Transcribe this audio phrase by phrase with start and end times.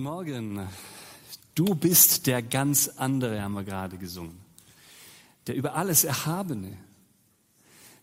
[0.00, 0.68] Guten Morgen.
[1.54, 4.38] Du bist der ganz andere, haben wir gerade gesungen.
[5.46, 6.74] Der über alles Erhabene,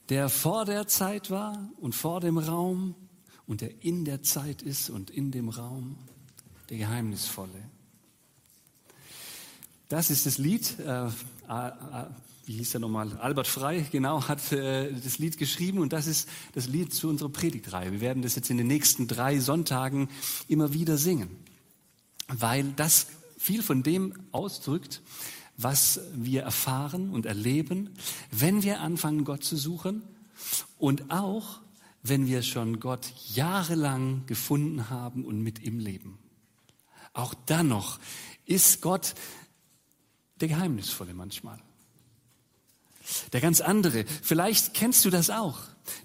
[0.09, 2.93] der vor der Zeit war und vor dem Raum
[3.47, 5.97] und der in der Zeit ist und in dem Raum,
[6.69, 7.63] der Geheimnisvolle.
[9.89, 11.09] Das ist das Lied, äh,
[12.45, 13.17] wie hieß er nochmal?
[13.17, 17.29] Albert Frei, genau, hat äh, das Lied geschrieben und das ist das Lied zu unserer
[17.29, 17.91] Predigtreihe.
[17.91, 20.09] Wir werden das jetzt in den nächsten drei Sonntagen
[20.47, 21.46] immer wieder singen,
[22.27, 25.01] weil das viel von dem ausdrückt,
[25.57, 27.89] was wir erfahren und erleben,
[28.31, 30.03] wenn wir anfangen, Gott zu suchen
[30.77, 31.61] und auch,
[32.03, 36.19] wenn wir schon Gott jahrelang gefunden haben und mit ihm leben.
[37.13, 37.99] Auch dann noch
[38.45, 39.15] ist Gott
[40.39, 41.59] der Geheimnisvolle manchmal.
[43.33, 44.05] Der ganz andere.
[44.21, 45.59] Vielleicht kennst du das auch.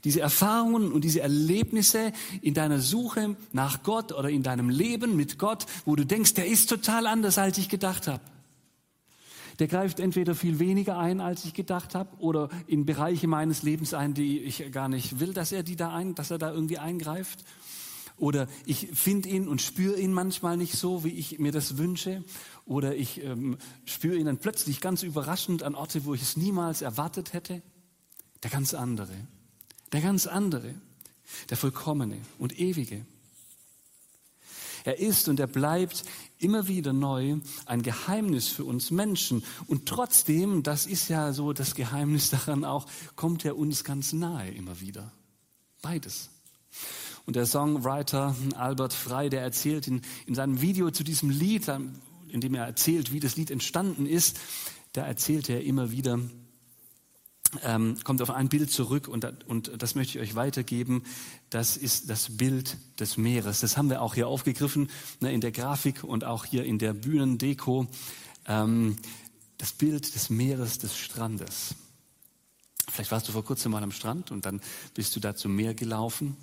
[0.05, 5.39] Diese Erfahrungen und diese Erlebnisse in deiner Suche nach Gott oder in deinem Leben mit
[5.39, 8.23] Gott, wo du denkst, der ist total anders, als ich gedacht habe.
[9.59, 13.95] Der greift entweder viel weniger ein, als ich gedacht habe, oder in Bereiche meines Lebens
[13.95, 16.79] ein, die ich gar nicht will, dass er die da ein, dass er da irgendwie
[16.79, 17.45] eingreift.
[18.17, 22.25] Oder ich finde ihn und spüre ihn manchmal nicht so, wie ich mir das wünsche.
[22.67, 26.83] Oder ich ähm, spüre ihn dann plötzlich ganz überraschend an Orte, wo ich es niemals
[26.83, 27.63] erwartet hätte.
[28.43, 29.15] Der ganz andere.
[29.93, 30.75] Der ganz andere.
[31.51, 33.05] Der vollkommene und ewige.
[34.85, 36.05] Er ist und er bleibt
[36.39, 39.45] immer wieder neu ein Geheimnis für uns Menschen.
[39.67, 44.51] Und trotzdem, das ist ja so das Geheimnis daran auch, kommt er uns ganz nahe
[44.51, 45.13] immer wieder.
[45.83, 46.31] Beides.
[47.27, 51.69] Und der Songwriter Albert Frey, der erzählt in, in seinem Video zu diesem Lied,
[52.29, 54.41] in dem er erzählt, wie das Lied entstanden ist,
[54.93, 56.19] da erzählt er immer wieder,
[57.63, 61.03] ähm, kommt auf ein Bild zurück und, und das möchte ich euch weitergeben.
[61.51, 63.61] Das ist das Bild des Meeres.
[63.61, 64.89] Das haben wir auch hier aufgegriffen
[65.21, 67.87] ne, in der Grafik und auch hier in der Bühnendeko.
[68.47, 68.97] Ähm,
[69.59, 71.75] das Bild des Meeres, des Strandes.
[72.91, 74.61] Vielleicht warst du vor kurzem mal am Strand und dann
[74.95, 76.37] bist du da zum Meer gelaufen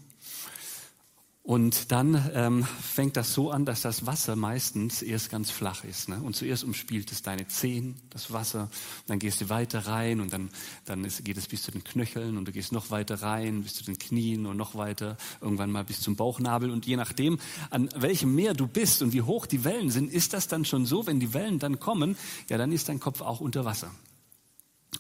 [1.50, 6.08] und dann ähm, fängt das so an, dass das Wasser meistens erst ganz flach ist.
[6.08, 6.22] Ne?
[6.22, 8.70] Und zuerst umspielt es deine Zehen, das Wasser.
[9.08, 10.52] Dann gehst du weiter rein und dann,
[10.86, 13.74] dann ist, geht es bis zu den Knöcheln und du gehst noch weiter rein, bis
[13.74, 16.70] zu den Knien und noch weiter, irgendwann mal bis zum Bauchnabel.
[16.70, 17.40] Und je nachdem,
[17.72, 20.86] an welchem Meer du bist und wie hoch die Wellen sind, ist das dann schon
[20.86, 22.16] so, wenn die Wellen dann kommen,
[22.48, 23.90] ja, dann ist dein Kopf auch unter Wasser.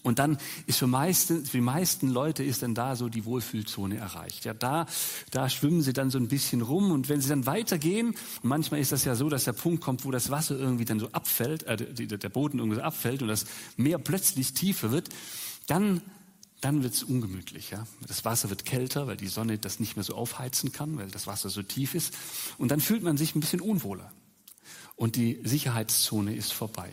[0.01, 3.97] Und dann ist für, meisten, für die meisten Leute ist dann da so die Wohlfühlzone
[3.97, 4.45] erreicht.
[4.45, 4.85] Ja, da,
[5.31, 8.91] da schwimmen sie dann so ein bisschen rum und wenn sie dann weitergehen, manchmal ist
[8.91, 11.77] das ja so, dass der Punkt kommt, wo das Wasser irgendwie dann so abfällt, äh,
[11.77, 13.45] der Boden irgendwie so abfällt und das
[13.75, 15.09] Meer plötzlich tiefer wird,
[15.67, 16.01] dann,
[16.61, 17.71] dann wird es ungemütlich.
[17.71, 17.85] Ja?
[18.07, 21.27] Das Wasser wird kälter, weil die Sonne das nicht mehr so aufheizen kann, weil das
[21.27, 22.13] Wasser so tief ist.
[22.57, 24.11] Und dann fühlt man sich ein bisschen unwohler.
[24.95, 26.89] Und die Sicherheitszone ist vorbei.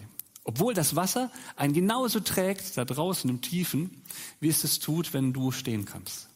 [0.48, 3.90] Obwohl das Wasser einen genauso trägt da draußen im Tiefen,
[4.38, 6.28] wie es es tut, wenn du stehen kannst.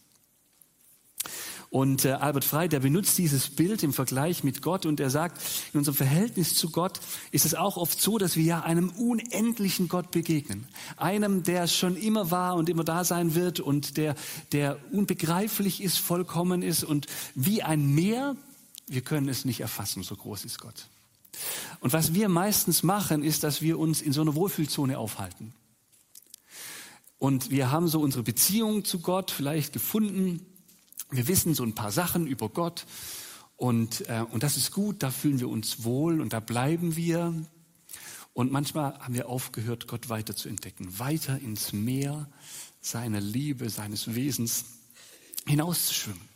[1.71, 5.41] Und äh, Albert Frey, der benutzt dieses Bild im Vergleich mit Gott und er sagt,
[5.73, 6.99] in unserem Verhältnis zu Gott
[7.31, 10.67] ist es auch oft so, dass wir ja einem unendlichen Gott begegnen.
[10.97, 14.17] Einem, der schon immer war und immer da sein wird und der,
[14.51, 17.07] der unbegreiflich ist, vollkommen ist und
[17.37, 18.35] wie ein Meer,
[18.89, 20.89] wir können es nicht erfassen, so groß ist Gott.
[21.81, 25.55] Und was wir meistens machen, ist, dass wir uns in so einer Wohlfühlzone aufhalten.
[27.19, 30.47] Und wir haben so unsere Beziehung zu Gott vielleicht gefunden.
[31.11, 32.87] Wir wissen so ein paar Sachen über Gott.
[33.57, 37.35] Und, äh, und das ist gut, da fühlen wir uns wohl und da bleiben wir.
[38.33, 42.31] Und manchmal haben wir aufgehört, Gott weiter zu entdecken, weiter ins Meer
[42.81, 44.65] seiner Liebe, seines Wesens
[45.47, 46.30] hinauszuschwimmen.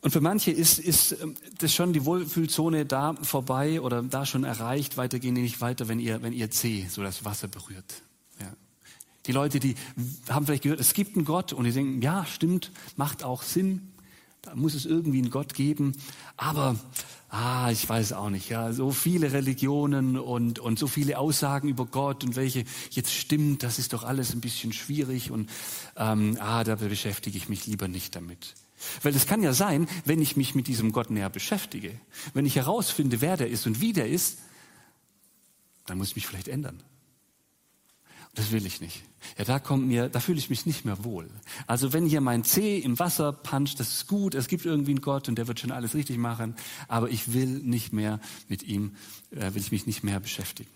[0.00, 4.44] Und für manche ist, ist ähm, das schon die Wohlfühlzone da vorbei oder da schon
[4.44, 4.96] erreicht.
[4.96, 8.02] Weiter gehen die nicht weiter, wenn ihr, wenn ihr Zeh so das Wasser berührt.
[8.40, 8.52] Ja.
[9.26, 9.74] Die Leute, die
[10.28, 13.92] haben vielleicht gehört, es gibt einen Gott und die denken, ja, stimmt, macht auch Sinn.
[14.42, 15.96] Da muss es irgendwie einen Gott geben.
[16.36, 16.76] Aber,
[17.28, 21.86] ah, ich weiß auch nicht, ja, so viele Religionen und, und so viele Aussagen über
[21.86, 25.50] Gott und welche jetzt stimmt, das ist doch alles ein bisschen schwierig und,
[25.96, 28.54] ähm, ah, da beschäftige ich mich lieber nicht damit.
[29.02, 31.98] Weil es kann ja sein, wenn ich mich mit diesem Gott näher beschäftige,
[32.34, 34.38] wenn ich herausfinde, wer der ist und wie der ist,
[35.86, 36.82] dann muss ich mich vielleicht ändern.
[38.34, 39.02] Das will ich nicht.
[39.36, 41.28] Ja, da kommt mir, da fühle ich mich nicht mehr wohl.
[41.66, 45.00] Also wenn hier mein Zeh im Wasser puncht, das ist gut, es gibt irgendwie einen
[45.00, 46.54] Gott und der wird schon alles richtig machen,
[46.86, 48.94] aber ich will nicht mehr mit ihm,
[49.32, 50.70] äh, will ich mich nicht mehr beschäftigen.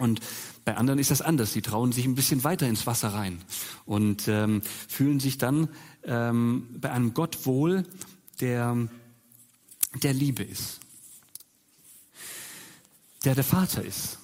[0.00, 0.20] Und
[0.64, 1.52] bei anderen ist das anders.
[1.52, 3.38] Sie trauen sich ein bisschen weiter ins Wasser rein
[3.84, 5.68] und ähm, fühlen sich dann
[6.04, 7.86] ähm, bei einem Gott wohl,
[8.40, 8.88] der,
[10.02, 10.80] der Liebe ist,
[13.24, 14.18] der der Vater ist,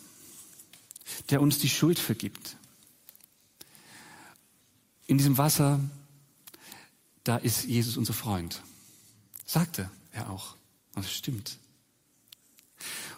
[1.28, 2.56] der uns die Schuld vergibt.
[5.06, 5.78] In diesem Wasser,
[7.22, 8.62] da ist Jesus unser Freund,
[9.44, 10.56] sagte er auch.
[10.94, 11.58] Und es stimmt.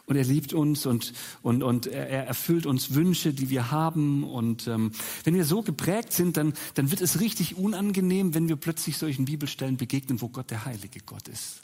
[0.09, 1.13] Und er liebt uns und,
[1.43, 4.25] und, und er erfüllt uns Wünsche, die wir haben.
[4.25, 4.91] Und ähm,
[5.25, 9.27] wenn wir so geprägt sind, dann, dann wird es richtig unangenehm, wenn wir plötzlich solchen
[9.27, 11.61] Bibelstellen begegnen, wo Gott der heilige Gott ist.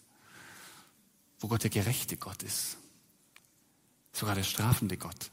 [1.41, 2.77] Wo Gott der gerechte Gott ist.
[4.13, 5.31] Sogar der strafende Gott.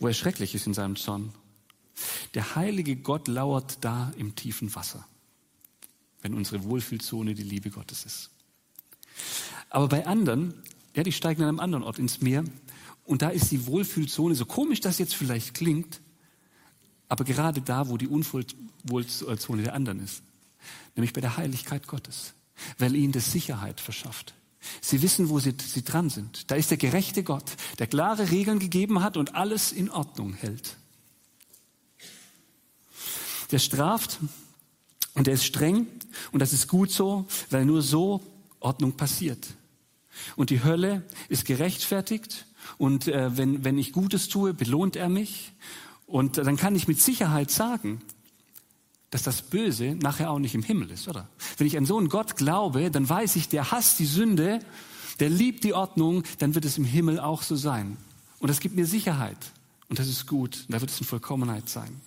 [0.00, 1.34] Wo er schrecklich ist in seinem Zorn.
[2.32, 5.06] Der heilige Gott lauert da im tiefen Wasser,
[6.22, 8.30] wenn unsere Wohlfühlzone die Liebe Gottes ist.
[9.68, 10.62] Aber bei anderen
[10.94, 12.44] ja, die steigen an einem anderen Ort ins Meer
[13.04, 16.00] und da ist die Wohlfühlzone, so komisch das jetzt vielleicht klingt,
[17.08, 20.22] aber gerade da, wo die Unwohlzone der anderen ist,
[20.96, 22.34] nämlich bei der Heiligkeit Gottes,
[22.78, 24.34] weil ihnen das Sicherheit verschafft.
[24.80, 26.50] Sie wissen, wo sie, sie dran sind.
[26.50, 27.44] Da ist der gerechte Gott,
[27.78, 30.76] der klare Regeln gegeben hat und alles in Ordnung hält.
[33.50, 34.18] Der straft
[35.12, 35.86] und der ist streng
[36.32, 38.22] und das ist gut so, weil nur so
[38.60, 39.46] Ordnung passiert.
[40.36, 42.46] Und die Hölle ist gerechtfertigt
[42.78, 45.52] und äh, wenn, wenn ich Gutes tue, belohnt er mich.
[46.06, 48.00] Und dann kann ich mit Sicherheit sagen,
[49.10, 51.28] dass das Böse nachher auch nicht im Himmel ist, oder?
[51.56, 54.58] Wenn ich an so einen Gott glaube, dann weiß ich, der hasst die Sünde,
[55.20, 57.96] der liebt die Ordnung, dann wird es im Himmel auch so sein.
[58.40, 59.38] Und das gibt mir Sicherheit.
[59.88, 60.64] Und das ist gut.
[60.66, 62.00] Und da wird es in Vollkommenheit sein.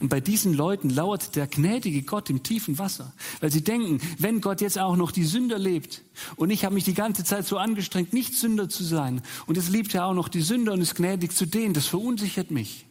[0.00, 4.40] Und bei diesen Leuten lauert der gnädige Gott im tiefen Wasser, weil sie denken, wenn
[4.40, 6.02] Gott jetzt auch noch die Sünder lebt
[6.36, 9.68] und ich habe mich die ganze Zeit so angestrengt, nicht Sünder zu sein und es
[9.68, 12.86] liebt ja auch noch die Sünder und ist gnädig zu denen, das verunsichert mich.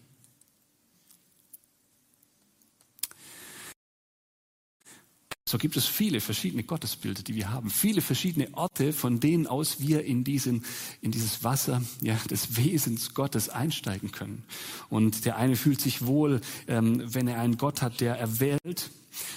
[5.45, 9.81] So gibt es viele verschiedene Gottesbilder, die wir haben, viele verschiedene Orte, von denen aus
[9.81, 10.63] wir in, diesen,
[11.01, 14.43] in dieses Wasser ja, des Wesens Gottes einsteigen können.
[14.89, 18.89] Und der eine fühlt sich wohl, ähm, wenn er einen Gott hat, der erwählt,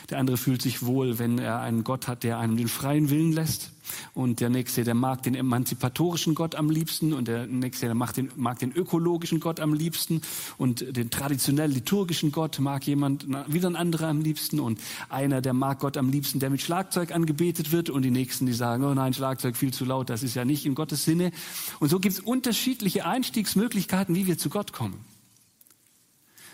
[0.09, 3.33] der andere fühlt sich wohl, wenn er einen Gott hat, der einem den freien Willen
[3.33, 3.73] lässt.
[4.15, 7.13] Und der nächste, der mag den emanzipatorischen Gott am liebsten.
[7.13, 10.23] Und der nächste, der mag den, mag den ökologischen Gott am liebsten.
[10.59, 14.61] Und den traditionell liturgischen Gott mag jemand, wieder ein anderer am liebsten.
[14.61, 17.91] Und einer, der mag Gott am liebsten, der mit Schlagzeug angebetet wird.
[17.91, 20.67] Und die nächsten, die sagen, oh nein, Schlagzeug viel zu laut, das ist ja nicht
[20.67, 21.33] in Gottes Sinne.
[21.81, 25.05] Und so gibt es unterschiedliche Einstiegsmöglichkeiten, wie wir zu Gott kommen.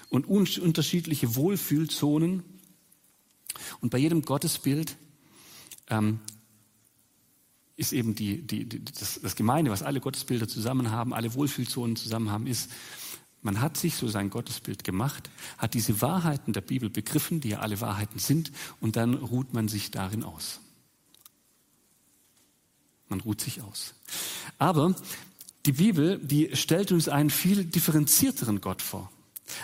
[0.09, 2.43] Und unterschiedliche Wohlfühlzonen,
[3.81, 4.97] und bei jedem Gottesbild
[5.89, 6.21] ähm,
[7.77, 11.97] ist eben die, die, die, das, das Gemeine, was alle Gottesbilder zusammen haben, alle Wohlfühlzonen
[11.97, 12.71] zusammen haben, ist,
[13.43, 17.59] man hat sich so sein Gottesbild gemacht, hat diese Wahrheiten der Bibel begriffen, die ja
[17.59, 20.61] alle Wahrheiten sind, und dann ruht man sich darin aus.
[23.09, 23.95] Man ruht sich aus.
[24.59, 24.95] Aber
[25.67, 29.11] die Bibel, die stellt uns einen viel differenzierteren Gott vor,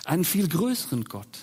[0.04, 1.38] einen viel größeren Gott.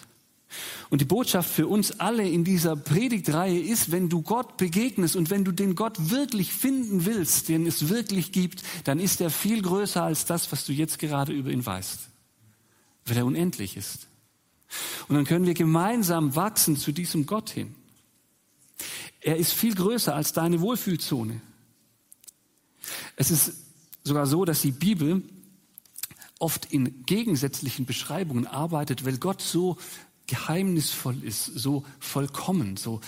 [0.89, 5.29] Und die Botschaft für uns alle in dieser Predigtreihe ist, wenn du Gott begegnest und
[5.29, 9.61] wenn du den Gott wirklich finden willst, den es wirklich gibt, dann ist er viel
[9.61, 11.99] größer als das, was du jetzt gerade über ihn weißt,
[13.05, 14.07] weil er unendlich ist.
[15.07, 17.75] Und dann können wir gemeinsam wachsen zu diesem Gott hin.
[19.21, 21.41] Er ist viel größer als deine Wohlfühlzone.
[23.15, 23.53] Es ist
[24.03, 25.23] sogar so, dass die Bibel
[26.39, 29.77] oft in gegensätzlichen Beschreibungen arbeitet, weil Gott so
[30.27, 33.01] geheimnisvoll ist, so vollkommen, so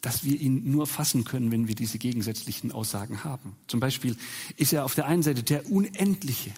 [0.00, 3.56] dass wir ihn nur fassen können, wenn wir diese gegensätzlichen Aussagen haben.
[3.68, 4.16] Zum Beispiel
[4.56, 6.52] ist er auf der einen Seite der Unendliche,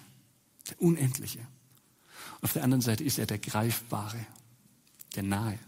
[0.67, 1.39] der Unendliche.
[2.41, 4.17] Auf der anderen Seite ist er der Greifbare,
[5.15, 5.59] der Nahe,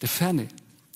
[0.00, 0.48] der Ferne,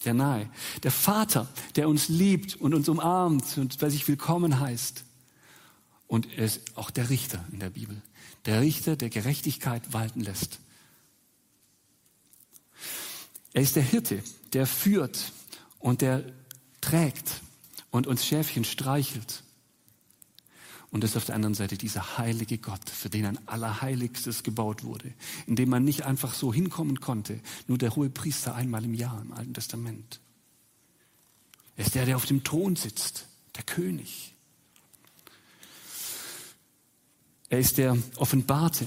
[0.07, 0.49] der Nahe,
[0.83, 5.05] der Vater, der uns liebt und uns umarmt und bei sich willkommen heißt.
[6.07, 8.01] Und er ist auch der Richter in der Bibel,
[8.47, 10.59] der Richter, der Gerechtigkeit walten lässt
[13.53, 15.33] er ist der Hirte, der führt
[15.79, 16.25] und der
[16.81, 17.43] trägt
[17.91, 19.43] und uns Schäfchen streichelt.
[20.91, 24.85] Und das ist auf der anderen Seite dieser heilige Gott, für den ein Allerheiligstes gebaut
[24.85, 25.13] wurde,
[25.47, 29.21] in dem man nicht einfach so hinkommen konnte, nur der hohe Priester einmal im Jahr
[29.21, 30.21] im Alten Testament.
[31.77, 33.27] Er ist der, der auf dem Thron sitzt,
[33.57, 34.35] der König.
[37.51, 38.87] Er ist der Offenbarte,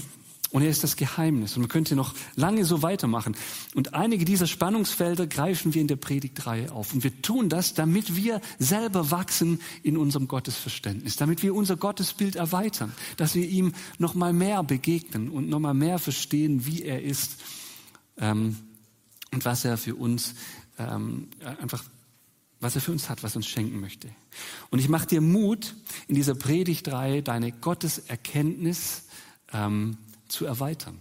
[0.51, 1.55] und er ist das Geheimnis.
[1.55, 3.36] Und man könnte noch lange so weitermachen.
[3.74, 6.93] Und einige dieser Spannungsfelder greifen wir in der Predigtreihe auf.
[6.93, 12.36] Und wir tun das, damit wir selber wachsen in unserem Gottesverständnis, damit wir unser Gottesbild
[12.36, 17.01] erweitern, dass wir ihm noch mal mehr begegnen und noch mal mehr verstehen, wie er
[17.01, 17.38] ist
[18.17, 18.58] ähm,
[19.31, 20.36] und was er für uns
[20.77, 21.29] ähm,
[21.62, 21.84] einfach
[22.60, 24.08] was er für uns hat, was er uns schenken möchte.
[24.70, 25.75] Und ich mache dir Mut,
[26.08, 29.05] in dieser Predigtreihe deine Gotteserkenntnis
[29.51, 29.98] ähm,
[30.31, 31.00] zu erweitern.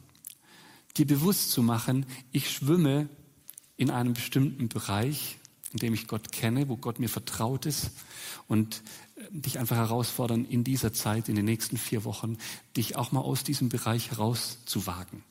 [0.97, 3.09] Dir bewusst zu machen, ich schwimme
[3.77, 5.39] in einem bestimmten Bereich,
[5.73, 7.93] in dem ich Gott kenne, wo Gott mir vertraut ist
[8.49, 8.83] und
[9.15, 12.39] äh, dich einfach herausfordern, in dieser Zeit, in den nächsten vier Wochen,
[12.77, 15.23] dich auch mal aus diesem Bereich herauszuwagen.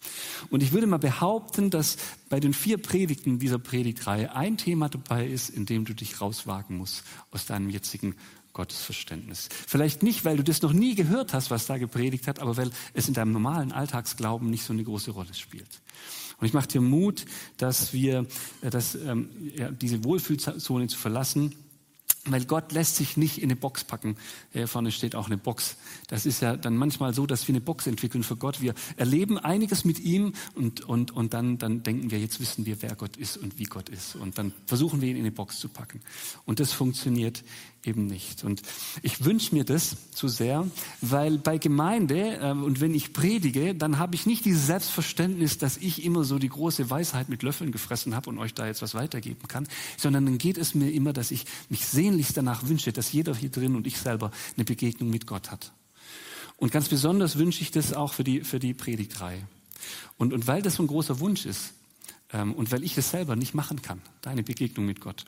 [0.50, 1.98] Und ich würde mal behaupten, dass
[2.29, 6.77] bei den vier Predigten dieser Predigtreihe ein Thema dabei ist, in dem du dich rauswagen
[6.77, 8.15] musst aus deinem jetzigen
[8.53, 9.50] Gottesverständnis.
[9.68, 12.72] Vielleicht nicht, weil du das noch nie gehört hast, was da gepredigt hat, aber weil
[12.94, 15.82] es in deinem normalen Alltagsglauben nicht so eine große Rolle spielt.
[16.39, 17.25] Und ich mache dir Mut,
[17.58, 18.25] dass wir,
[18.62, 21.53] äh, dass, ähm, ja, diese Wohlfühlzone zu verlassen,
[22.26, 24.18] weil Gott lässt sich nicht in eine Box packen.
[24.52, 25.78] Hier vorne steht auch eine Box.
[26.08, 28.62] Das ist ja dann manchmal so, dass wir eine Box entwickeln für Gott.
[28.62, 32.82] Wir erleben einiges mit ihm und, und, und dann, dann denken wir, jetzt wissen wir,
[32.82, 34.16] wer Gott ist und wie Gott ist.
[34.16, 36.02] Und dann versuchen wir ihn in eine Box zu packen.
[36.46, 37.44] Und das funktioniert
[37.86, 38.44] eben nicht.
[38.44, 38.62] Und
[39.02, 40.68] ich wünsche mir das so sehr,
[41.02, 45.78] weil bei Gemeinde äh, und wenn ich predige, dann habe ich nicht dieses Selbstverständnis, dass
[45.78, 48.96] ich immer so die große Weisheit mit Löffeln gefressen habe und euch da jetzt was
[48.96, 53.12] weitergeben kann, sondern dann geht es mir immer, dass ich mich sehnlichst danach wünsche, dass
[53.12, 55.72] jeder hier drin und ich selber eine Begegnung mit Gott hat.
[56.58, 59.48] Und ganz besonders wünsche ich das auch für die, für die Predigtreihe.
[60.18, 61.74] Und, und weil das so ein großer Wunsch ist,
[62.34, 65.25] ähm, und weil ich es selber nicht machen kann, deine Begegnung mit Gott,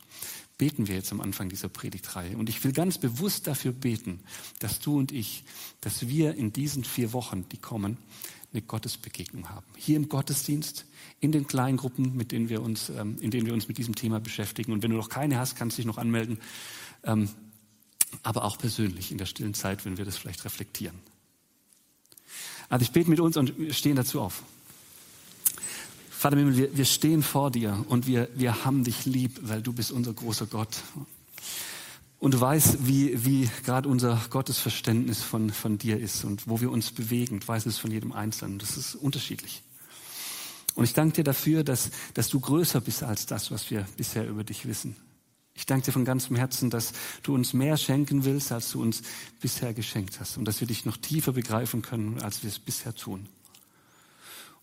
[0.58, 2.36] beten wir jetzt am Anfang dieser Predigtreihe.
[2.36, 4.20] Und ich will ganz bewusst dafür beten,
[4.60, 5.44] dass du und ich,
[5.82, 7.98] dass wir in diesen vier Wochen, die kommen,
[8.54, 9.66] eine Gottesbegegnung haben.
[9.78, 10.86] Hier im Gottesdienst,
[11.20, 14.20] in den Kleingruppen, mit denen wir uns, ähm, in denen wir uns mit diesem Thema
[14.20, 14.72] beschäftigen.
[14.72, 16.40] Und wenn du noch keine hast, kannst du dich noch anmelden.
[17.04, 17.30] Ähm,
[18.24, 21.00] aber auch persönlich in der stillen Zeit, wenn wir das vielleicht reflektieren.
[22.70, 24.44] Also ich bete mit uns und wir stehen dazu auf.
[26.10, 29.74] Vater Himmel, wir, wir stehen vor dir und wir, wir haben dich lieb, weil du
[29.74, 30.84] bist unser großer Gott.
[32.22, 36.70] Und du weißt, wie, wie gerade unser Gottesverständnis von, von dir ist und wo wir
[36.70, 37.40] uns bewegen.
[37.40, 38.60] Du weißt es von jedem Einzelnen.
[38.60, 39.64] Das ist unterschiedlich.
[40.76, 44.30] Und ich danke dir dafür, dass, dass du größer bist als das, was wir bisher
[44.30, 44.96] über dich wissen.
[45.56, 49.02] Ich danke dir von ganzem Herzen, dass du uns mehr schenken willst, als du uns
[49.40, 50.38] bisher geschenkt hast.
[50.38, 53.30] Und dass wir dich noch tiefer begreifen können, als wir es bisher tun.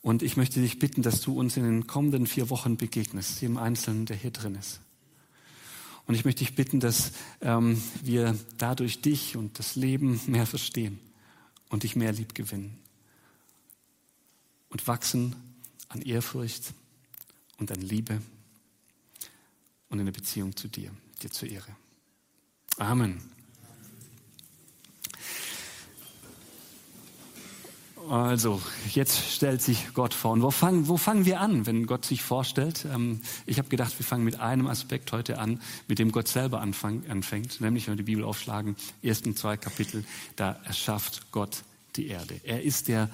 [0.01, 3.57] Und ich möchte dich bitten, dass du uns in den kommenden vier Wochen begegnest, jedem
[3.57, 4.79] Einzelnen, der hier drin ist.
[6.09, 7.13] Und ich möchte dich bitten, dass
[7.43, 10.99] ähm, wir dadurch dich und das Leben mehr verstehen
[11.69, 12.79] und dich mehr lieb gewinnen.
[14.71, 15.37] Und wachsen
[15.89, 16.73] an Ehrfurcht
[17.59, 18.23] und an Liebe
[19.91, 20.91] und in der Beziehung zu dir,
[21.23, 21.77] dir zur Ehre.
[22.79, 23.38] Amen.
[28.09, 28.63] Also,
[28.95, 30.33] jetzt stellt sich Gott vor.
[30.33, 32.87] Und wo fangen, wo fangen wir an, wenn Gott sich vorstellt?
[32.91, 36.63] Ähm, ich habe gedacht, wir fangen mit einem Aspekt heute an, mit dem Gott selber
[36.63, 40.05] anfang, anfängt, nämlich wenn wir die Bibel aufschlagen, ersten zwei Kapitel,
[40.37, 41.65] da erschafft Gott
[41.97, 42.41] die Erde.
[42.45, 43.11] Er ist der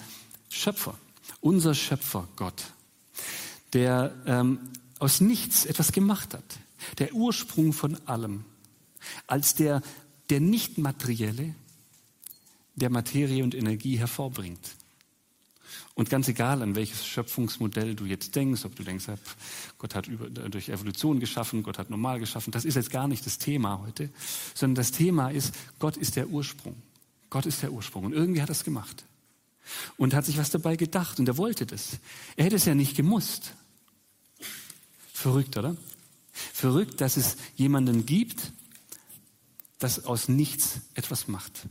[0.48, 0.96] Schöpfer,
[1.40, 2.62] unser Schöpfer Gott,
[3.72, 4.60] der ähm,
[5.00, 6.58] aus nichts etwas gemacht hat,
[6.98, 8.44] der Ursprung von allem,
[9.26, 9.82] als der,
[10.30, 11.52] der nicht materielle,
[12.76, 14.76] der Materie und Energie hervorbringt.
[15.96, 19.06] Und ganz egal, an welches Schöpfungsmodell du jetzt denkst, ob du denkst,
[19.78, 23.24] Gott hat über, durch Evolution geschaffen, Gott hat normal geschaffen, das ist jetzt gar nicht
[23.26, 24.10] das Thema heute,
[24.54, 26.74] sondern das Thema ist, Gott ist der Ursprung.
[27.30, 28.04] Gott ist der Ursprung.
[28.04, 29.04] Und irgendwie hat er es gemacht.
[29.96, 31.98] Und hat sich was dabei gedacht und er wollte das.
[32.36, 33.54] Er hätte es ja nicht gemusst.
[35.12, 35.76] Verrückt, oder?
[36.32, 38.52] Verrückt, dass es jemanden gibt,
[39.78, 41.66] das aus nichts etwas macht.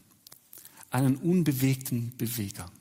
[0.91, 2.71] Einen unbewegten Beweger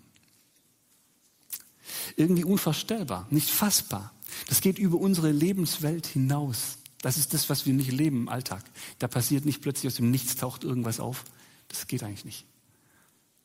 [2.17, 4.13] irgendwie unvorstellbar, nicht fassbar.
[4.49, 6.79] Das geht über unsere Lebenswelt hinaus.
[7.01, 8.65] Das ist das, was wir nicht leben im Alltag.
[8.99, 11.25] Da passiert nicht plötzlich aus dem Nichts taucht irgendwas auf.
[11.69, 12.47] Das geht eigentlich nicht.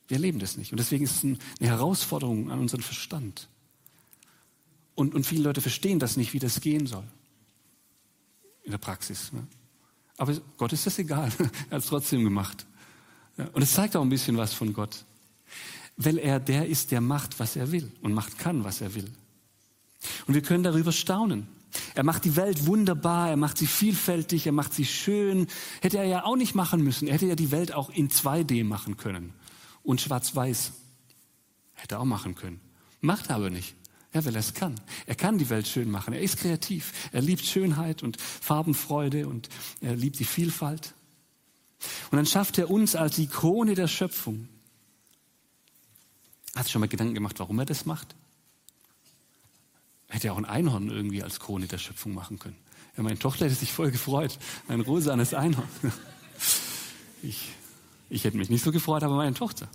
[0.08, 0.72] Wir erleben das nicht.
[0.72, 3.50] Und deswegen ist es eine Herausforderung an unseren Verstand.
[4.96, 7.04] Und, und viele Leute verstehen das nicht, wie das gehen soll.
[8.64, 9.34] In der Praxis.
[9.34, 9.46] Ne?
[10.18, 11.32] Aber Gott ist das egal.
[11.70, 12.66] er hat es trotzdem gemacht.
[13.54, 15.06] Und es zeigt auch ein bisschen was von Gott
[15.98, 19.12] weil er der ist, der macht, was er will und macht kann, was er will.
[20.28, 21.48] Und wir können darüber staunen.
[21.96, 25.48] Er macht die Welt wunderbar, er macht sie vielfältig, er macht sie schön.
[25.82, 27.08] Hätte er ja auch nicht machen müssen.
[27.08, 29.34] Er hätte ja die Welt auch in 2D machen können
[29.84, 30.72] und schwarz-weiß.
[31.74, 32.62] Hätte er auch machen können.
[33.02, 33.76] Macht er aber nicht.
[34.14, 34.76] Ja, weil er es kann.
[35.06, 36.14] Er kann die Welt schön machen.
[36.14, 36.94] Er ist kreativ.
[37.12, 39.50] Er liebt Schönheit und Farbenfreude und
[39.82, 40.94] er liebt die Vielfalt.
[42.10, 44.48] Und dann schafft er uns als Ikone der Schöpfung
[46.58, 48.16] Hast du schon mal Gedanken gemacht, warum er das macht?
[50.08, 52.56] Hätte ja auch ein Einhorn irgendwie als Krone der Schöpfung machen können.
[52.96, 54.40] Ja, meine Tochter hätte sich voll gefreut.
[54.68, 55.68] Ein rosanes Einhorn.
[57.22, 57.50] Ich,
[58.10, 59.68] ich hätte mich nicht so gefreut, aber meine Tochter.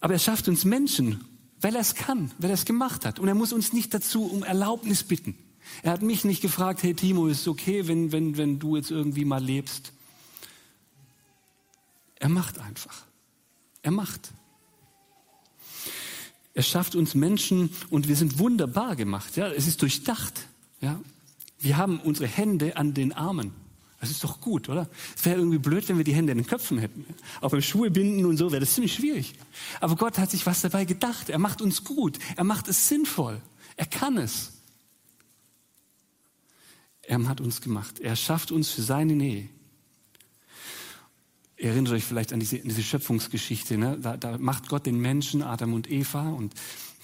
[0.00, 1.24] Aber er schafft uns Menschen,
[1.60, 3.18] weil er es kann, weil er es gemacht hat.
[3.18, 5.36] Und er muss uns nicht dazu um Erlaubnis bitten.
[5.82, 8.90] Er hat mich nicht gefragt, hey Timo, ist es okay, wenn, wenn, wenn du jetzt
[8.90, 9.92] irgendwie mal lebst?
[12.16, 13.04] Er macht einfach.
[13.82, 14.32] Er macht.
[16.56, 19.36] Er schafft uns Menschen und wir sind wunderbar gemacht.
[19.36, 20.46] Ja, es ist durchdacht.
[20.80, 20.98] Ja,
[21.58, 23.52] wir haben unsere Hände an den Armen.
[24.00, 24.88] Das ist doch gut, oder?
[25.14, 27.04] Es wäre irgendwie blöd, wenn wir die Hände in den Köpfen hätten.
[27.42, 29.34] Auch beim Schuhe binden und so wäre das ziemlich schwierig.
[29.82, 31.28] Aber Gott hat sich was dabei gedacht.
[31.28, 32.18] Er macht uns gut.
[32.36, 33.42] Er macht es sinnvoll.
[33.76, 34.52] Er kann es.
[37.02, 38.00] Er hat uns gemacht.
[38.00, 39.50] Er schafft uns für seine Nähe.
[41.56, 43.78] Erinnert euch vielleicht an diese, diese Schöpfungsgeschichte.
[43.78, 43.98] Ne?
[44.00, 46.52] Da, da macht Gott den Menschen, Adam und Eva, und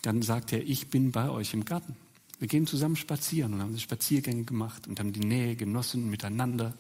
[0.02, 1.96] dann sagt er, ich bin bei euch im Garten.
[2.38, 6.74] Wir gehen zusammen spazieren und haben Spaziergänge gemacht und haben die Nähe genossen miteinander.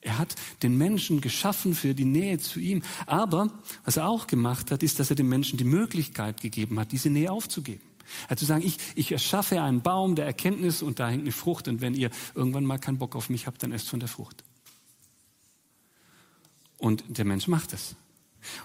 [0.00, 2.82] Er hat den Menschen geschaffen für die Nähe zu ihm.
[3.06, 3.50] Aber
[3.84, 7.10] was er auch gemacht hat, ist, dass er den Menschen die Möglichkeit gegeben hat, diese
[7.10, 7.80] Nähe aufzugeben.
[8.24, 11.32] Er hat zu sagen, ich, ich erschaffe einen Baum der Erkenntnis und da hängt eine
[11.32, 14.08] Frucht und wenn ihr irgendwann mal keinen Bock auf mich habt, dann esst von der
[14.08, 14.44] Frucht.
[16.78, 17.96] Und der Mensch macht es.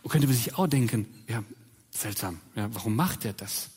[0.01, 1.43] Und könnte man sich auch denken, ja,
[1.91, 3.69] seltsam, ja, warum macht er das?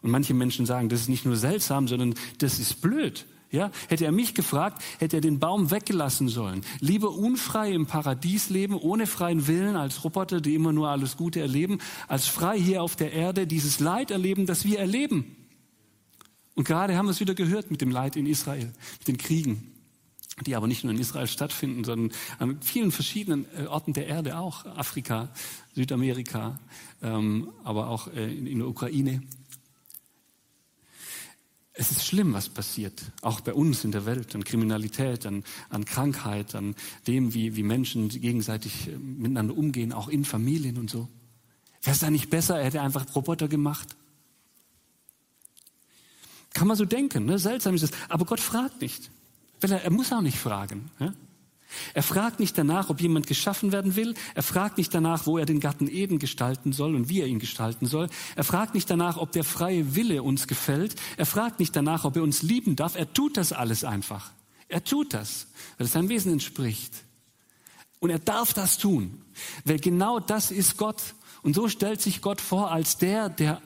[0.00, 3.26] Und manche Menschen sagen, das ist nicht nur seltsam, sondern das ist blöd.
[3.50, 6.62] Ja, hätte er mich gefragt, hätte er den Baum weggelassen sollen.
[6.80, 11.40] Lieber unfrei im Paradies leben, ohne freien Willen, als Roboter, die immer nur alles Gute
[11.40, 15.36] erleben, als frei hier auf der Erde dieses Leid erleben, das wir erleben.
[16.54, 19.71] Und gerade haben wir es wieder gehört mit dem Leid in Israel, mit den Kriegen,
[20.40, 24.38] die aber nicht nur in Israel stattfinden, sondern an vielen verschiedenen äh, Orten der Erde
[24.38, 25.28] auch, Afrika,
[25.74, 26.58] Südamerika,
[27.02, 29.22] ähm, aber auch äh, in der Ukraine.
[31.74, 35.84] Es ist schlimm, was passiert, auch bei uns in der Welt, an Kriminalität, an, an
[35.84, 36.74] Krankheit, an
[37.06, 41.08] dem, wie, wie Menschen gegenseitig äh, miteinander umgehen, auch in Familien und so.
[41.82, 43.96] Wäre es da nicht besser, er hätte einfach Roboter gemacht?
[46.54, 47.38] Kann man so denken, ne?
[47.38, 47.90] seltsam ist es.
[48.08, 49.10] Aber Gott fragt nicht.
[49.62, 50.90] Er, er muss auch nicht fragen.
[50.98, 51.12] Ja?
[51.94, 54.14] Er fragt nicht danach, ob jemand geschaffen werden will.
[54.34, 57.38] Er fragt nicht danach, wo er den Garten Eden gestalten soll und wie er ihn
[57.38, 58.08] gestalten soll.
[58.36, 60.96] Er fragt nicht danach, ob der freie Wille uns gefällt.
[61.16, 62.94] Er fragt nicht danach, ob er uns lieben darf.
[62.94, 64.32] Er tut das alles einfach.
[64.68, 66.92] Er tut das, weil es seinem Wesen entspricht.
[68.00, 69.22] Und er darf das tun,
[69.64, 71.14] weil genau das ist Gott.
[71.42, 73.62] Und so stellt sich Gott vor als der, der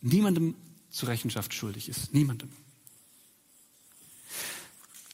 [0.00, 0.54] niemandem
[0.90, 2.12] zur Rechenschaft schuldig ist.
[2.14, 2.50] Niemandem.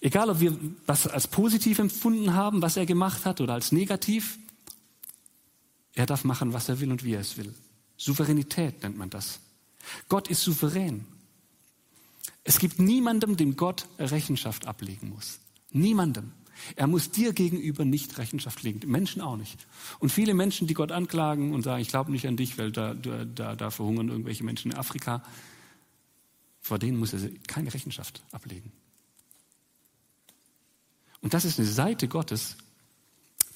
[0.00, 4.38] Egal, ob wir was als positiv empfunden haben, was er gemacht hat, oder als negativ,
[5.94, 7.54] er darf machen, was er will und wie er es will.
[7.96, 9.40] Souveränität nennt man das.
[10.08, 11.04] Gott ist souverän.
[12.44, 15.38] Es gibt niemandem, dem Gott Rechenschaft ablegen muss.
[15.70, 16.32] Niemandem.
[16.76, 19.66] Er muss dir gegenüber nicht Rechenschaft legen, Menschen auch nicht.
[19.98, 22.94] Und viele Menschen, die Gott anklagen und sagen, ich glaube nicht an dich, weil da,
[22.94, 25.22] da, da verhungern irgendwelche Menschen in Afrika,
[26.60, 28.72] vor denen muss er keine Rechenschaft ablegen.
[31.20, 32.56] Und das ist eine Seite Gottes,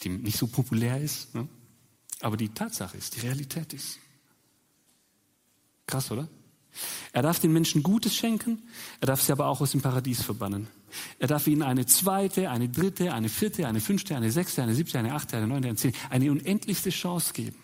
[0.03, 1.49] die nicht so populär ist, ne?
[2.21, 3.99] aber die Tatsache ist, die Realität ist.
[5.87, 6.29] Krass, oder?
[7.13, 8.63] Er darf den Menschen Gutes schenken,
[9.01, 10.67] er darf sie aber auch aus dem Paradies verbannen.
[11.19, 14.99] Er darf ihnen eine zweite, eine dritte, eine vierte, eine fünfte, eine sechste, eine siebte,
[14.99, 17.57] eine achte, eine neunte, eine zehnte, eine unendlichste Chance geben.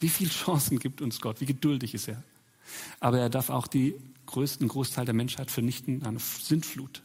[0.00, 1.40] Wie viele Chancen gibt uns Gott?
[1.40, 2.22] Wie geduldig ist er?
[3.00, 3.94] Aber er darf auch die
[4.26, 7.02] größten Großteil der Menschheit vernichten, eine Sintflut.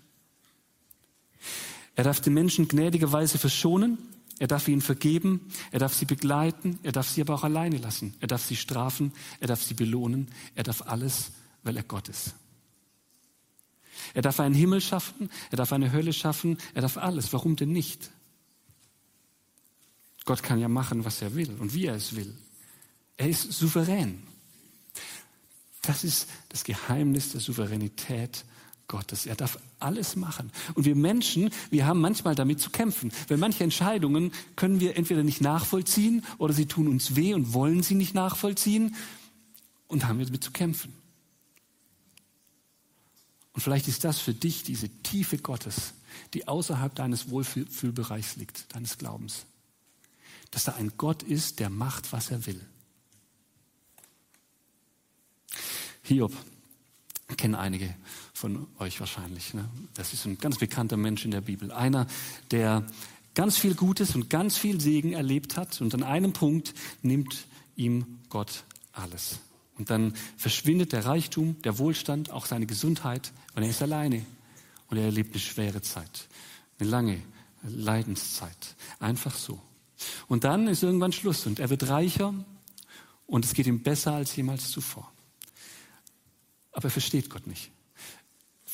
[1.95, 3.97] Er darf die Menschen gnädigerweise verschonen,
[4.39, 8.15] er darf ihnen vergeben, er darf sie begleiten, er darf sie aber auch alleine lassen,
[8.19, 12.35] er darf sie strafen, er darf sie belohnen, er darf alles, weil er Gott ist.
[14.13, 17.31] Er darf einen Himmel schaffen, er darf eine Hölle schaffen, er darf alles.
[17.31, 18.11] Warum denn nicht?
[20.25, 22.33] Gott kann ja machen, was er will und wie er es will.
[23.17, 24.23] Er ist souverän.
[25.81, 28.45] Das ist das Geheimnis der Souveränität
[28.93, 29.25] Gottes.
[29.25, 30.51] Er darf alles machen.
[30.75, 33.11] Und wir Menschen, wir haben manchmal damit zu kämpfen.
[33.27, 37.81] Weil manche Entscheidungen können wir entweder nicht nachvollziehen oder sie tun uns weh und wollen
[37.81, 38.95] sie nicht nachvollziehen
[39.87, 40.93] und haben wir damit zu kämpfen.
[43.53, 45.95] Und vielleicht ist das für dich diese Tiefe Gottes,
[46.35, 49.47] die außerhalb deines Wohlfühlbereichs liegt, deines Glaubens.
[50.51, 52.61] Dass da ein Gott ist, der macht, was er will.
[56.03, 56.31] Hiob
[57.37, 57.95] kennen einige
[58.43, 59.53] von euch wahrscheinlich.
[59.53, 59.69] Ne?
[59.93, 61.71] Das ist ein ganz bekannter Mensch in der Bibel.
[61.71, 62.07] Einer,
[62.51, 62.85] der
[63.35, 68.19] ganz viel Gutes und ganz viel Segen erlebt hat und an einem Punkt nimmt ihm
[68.27, 69.39] Gott alles.
[69.77, 74.25] Und dann verschwindet der Reichtum, der Wohlstand, auch seine Gesundheit und er ist alleine.
[74.89, 76.27] Und er erlebt eine schwere Zeit,
[76.79, 77.21] eine lange
[77.63, 78.75] Leidenszeit.
[78.99, 79.61] Einfach so.
[80.27, 82.33] Und dann ist irgendwann Schluss und er wird reicher
[83.25, 85.09] und es geht ihm besser als jemals zuvor.
[86.73, 87.71] Aber er versteht Gott nicht.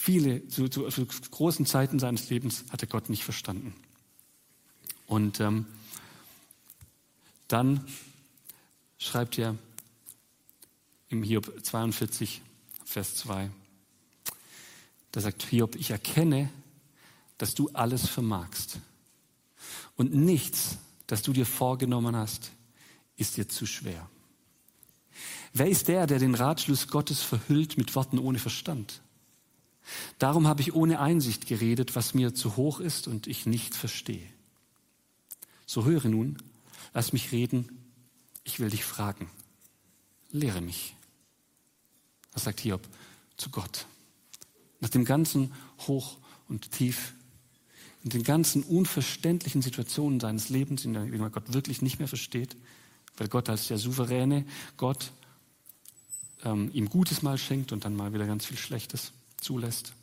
[0.10, 3.76] Viele, zu, zu, zu großen Zeiten seines Lebens hat er Gott nicht verstanden.
[5.06, 5.68] Und ähm,
[7.48, 7.86] dann
[8.98, 9.56] schreibt er
[11.10, 12.42] im Hiob 42,
[12.86, 13.52] Vers 2,
[15.12, 16.50] da sagt Hiob, ich erkenne,
[17.38, 18.80] dass du alles vermagst.
[19.96, 22.50] Und nichts, das du dir vorgenommen hast,
[23.16, 24.10] ist dir zu schwer.
[25.54, 29.04] Wer ist der, der den Ratschluss Gottes verhüllt mit Worten ohne Verstand?
[30.18, 34.28] Darum habe ich ohne Einsicht geredet, was mir zu hoch ist und ich nicht verstehe.
[35.66, 36.38] So höre nun,
[36.94, 37.70] lass mich reden,
[38.44, 39.30] ich will dich fragen.
[40.32, 40.96] Lehre mich.
[42.34, 42.88] Was sagt Hiob
[43.38, 43.86] zu Gott?
[44.80, 45.54] Nach dem ganzen
[45.88, 47.14] Hoch und Tief,
[48.04, 52.56] in den ganzen unverständlichen Situationen seines Lebens, in denen man Gott wirklich nicht mehr versteht,
[53.18, 54.46] weil Gott als der souveräne
[54.78, 55.12] Gott
[56.44, 59.12] ähm, ihm Gutes mal schenkt und dann mal wieder ganz viel Schlechtes
[59.50, 59.94] zulässt.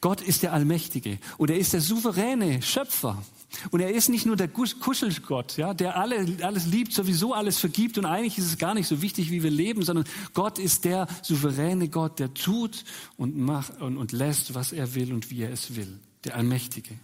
[0.00, 3.22] Gott ist der Allmächtige und er ist der souveräne Schöpfer.
[3.70, 7.98] Und er ist nicht nur der Kuschelgott, ja, der alle, alles liebt, sowieso alles vergibt
[7.98, 11.06] und eigentlich ist es gar nicht so wichtig, wie wir leben, sondern Gott ist der
[11.22, 12.84] souveräne Gott, der tut
[13.18, 16.00] und macht und, und lässt, was er will und wie er es will.
[16.24, 16.98] Der Allmächtige.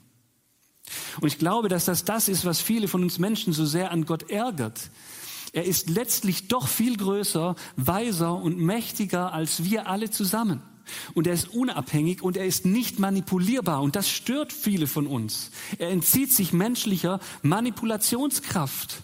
[1.20, 4.06] Und ich glaube, dass das das ist, was viele von uns Menschen so sehr an
[4.06, 4.90] Gott ärgert.
[5.52, 10.62] Er ist letztlich doch viel größer, weiser und mächtiger als wir alle zusammen.
[11.14, 13.82] Und er ist unabhängig und er ist nicht manipulierbar.
[13.82, 15.50] Und das stört viele von uns.
[15.78, 19.02] Er entzieht sich menschlicher Manipulationskraft.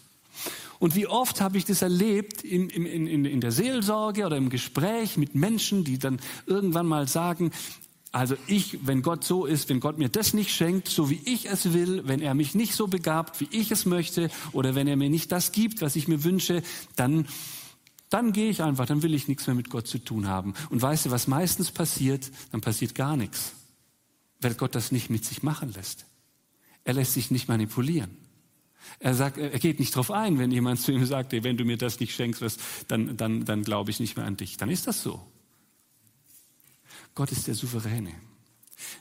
[0.78, 4.50] Und wie oft habe ich das erlebt in, in, in, in der Seelsorge oder im
[4.50, 7.50] Gespräch mit Menschen, die dann irgendwann mal sagen,
[8.16, 11.50] also ich, wenn Gott so ist, wenn Gott mir das nicht schenkt, so wie ich
[11.50, 14.96] es will, wenn er mich nicht so begabt, wie ich es möchte, oder wenn er
[14.96, 16.62] mir nicht das gibt, was ich mir wünsche,
[16.96, 17.28] dann,
[18.08, 20.54] dann gehe ich einfach, dann will ich nichts mehr mit Gott zu tun haben.
[20.70, 22.30] Und weißt du, was meistens passiert?
[22.52, 23.52] Dann passiert gar nichts,
[24.40, 26.06] weil Gott das nicht mit sich machen lässt.
[26.84, 28.16] Er lässt sich nicht manipulieren.
[28.98, 31.66] Er sagt, er geht nicht drauf ein, wenn jemand zu ihm sagt, ey, wenn du
[31.66, 32.56] mir das nicht schenkst, was,
[32.88, 34.56] dann, dann, dann glaube ich nicht mehr an dich.
[34.56, 35.20] Dann ist das so.
[37.16, 38.12] Gott ist der Souveräne.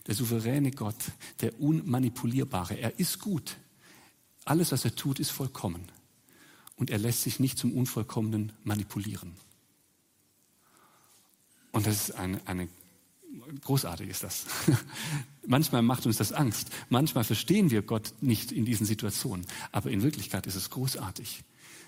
[0.07, 0.95] Der souveräne Gott,
[1.41, 2.75] der Unmanipulierbare.
[2.75, 3.57] Er ist gut.
[4.45, 5.83] Alles, was er tut, ist vollkommen.
[6.77, 9.33] Und er lässt sich nicht zum Unvollkommenen manipulieren.
[11.73, 12.69] Und das ist eine, eine
[13.61, 14.45] großartig ist das.
[15.45, 16.69] Manchmal macht uns das Angst.
[16.87, 19.45] Manchmal verstehen wir Gott nicht in diesen Situationen.
[19.73, 21.43] Aber in Wirklichkeit ist es großartig,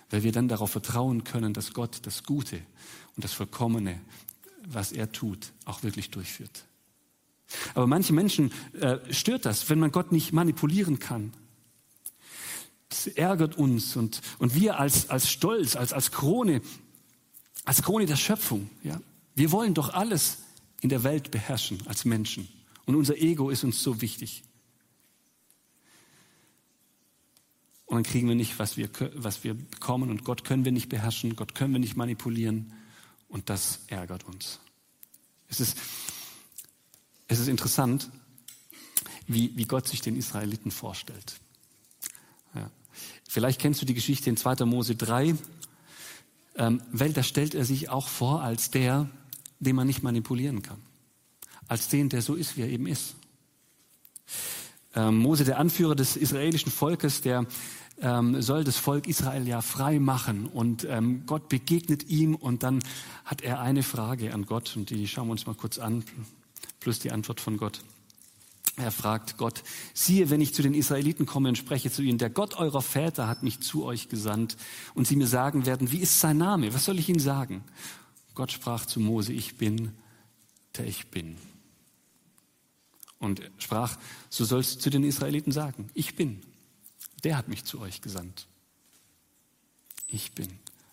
[0.09, 2.57] weil wir dann darauf vertrauen können, dass Gott das Gute
[3.15, 4.01] und das Vollkommene
[4.67, 6.65] was er tut, auch wirklich durchführt.
[7.73, 11.33] Aber manche Menschen äh, stört das, wenn man Gott nicht manipulieren kann.
[12.89, 16.61] Das ärgert uns und, und wir als, als Stolz, als, als Krone,
[17.65, 18.99] als Krone der Schöpfung, ja,
[19.35, 20.39] wir wollen doch alles
[20.81, 22.47] in der Welt beherrschen als Menschen.
[22.85, 24.43] Und unser Ego ist uns so wichtig.
[27.85, 30.09] Und dann kriegen wir nicht, was wir, was wir bekommen.
[30.09, 32.73] Und Gott können wir nicht beherrschen, Gott können wir nicht manipulieren.
[33.27, 34.59] Und das ärgert uns.
[35.49, 35.77] Es ist,
[37.27, 38.09] es ist interessant,
[39.27, 41.39] wie, wie Gott sich den Israeliten vorstellt.
[42.55, 42.69] Ja.
[43.27, 44.65] Vielleicht kennst du die Geschichte in 2.
[44.65, 45.35] Mose 3,
[46.55, 49.09] ähm, weil da stellt er sich auch vor als der,
[49.59, 50.81] den man nicht manipulieren kann.
[51.67, 53.15] Als den, der so ist, wie er eben ist.
[54.95, 57.45] Ähm, Mose, der Anführer des israelischen Volkes, der
[58.01, 60.45] ähm, soll das Volk Israel ja frei machen.
[60.45, 62.79] Und ähm, Gott begegnet ihm und dann
[63.25, 66.03] hat er eine Frage an Gott und die schauen wir uns mal kurz an,
[66.79, 67.81] plus die Antwort von Gott.
[68.75, 69.63] Er fragt Gott,
[69.95, 73.27] siehe, wenn ich zu den Israeliten komme und spreche zu ihnen, der Gott eurer Väter
[73.27, 74.55] hat mich zu euch gesandt
[74.93, 76.71] und sie mir sagen werden, wie ist sein Name?
[76.75, 77.63] Was soll ich ihnen sagen?
[78.35, 79.93] Gott sprach zu Mose, ich bin,
[80.77, 81.37] der ich bin.
[83.17, 83.97] Und sprach,
[84.29, 86.43] so sollst du zu den Israeliten sagen, ich bin,
[87.23, 88.47] der hat mich zu euch gesandt.
[90.07, 90.47] Ich bin.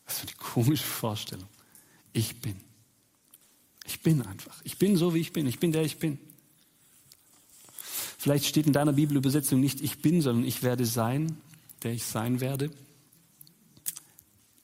[0.06, 1.48] Was für eine komische Vorstellung.
[2.12, 2.56] Ich bin.
[3.86, 4.60] Ich bin einfach.
[4.64, 5.46] Ich bin so, wie ich bin.
[5.46, 6.18] Ich bin der ich bin.
[8.18, 11.36] Vielleicht steht in deiner Bibelübersetzung nicht ich bin, sondern ich werde sein,
[11.82, 12.70] der ich sein werde.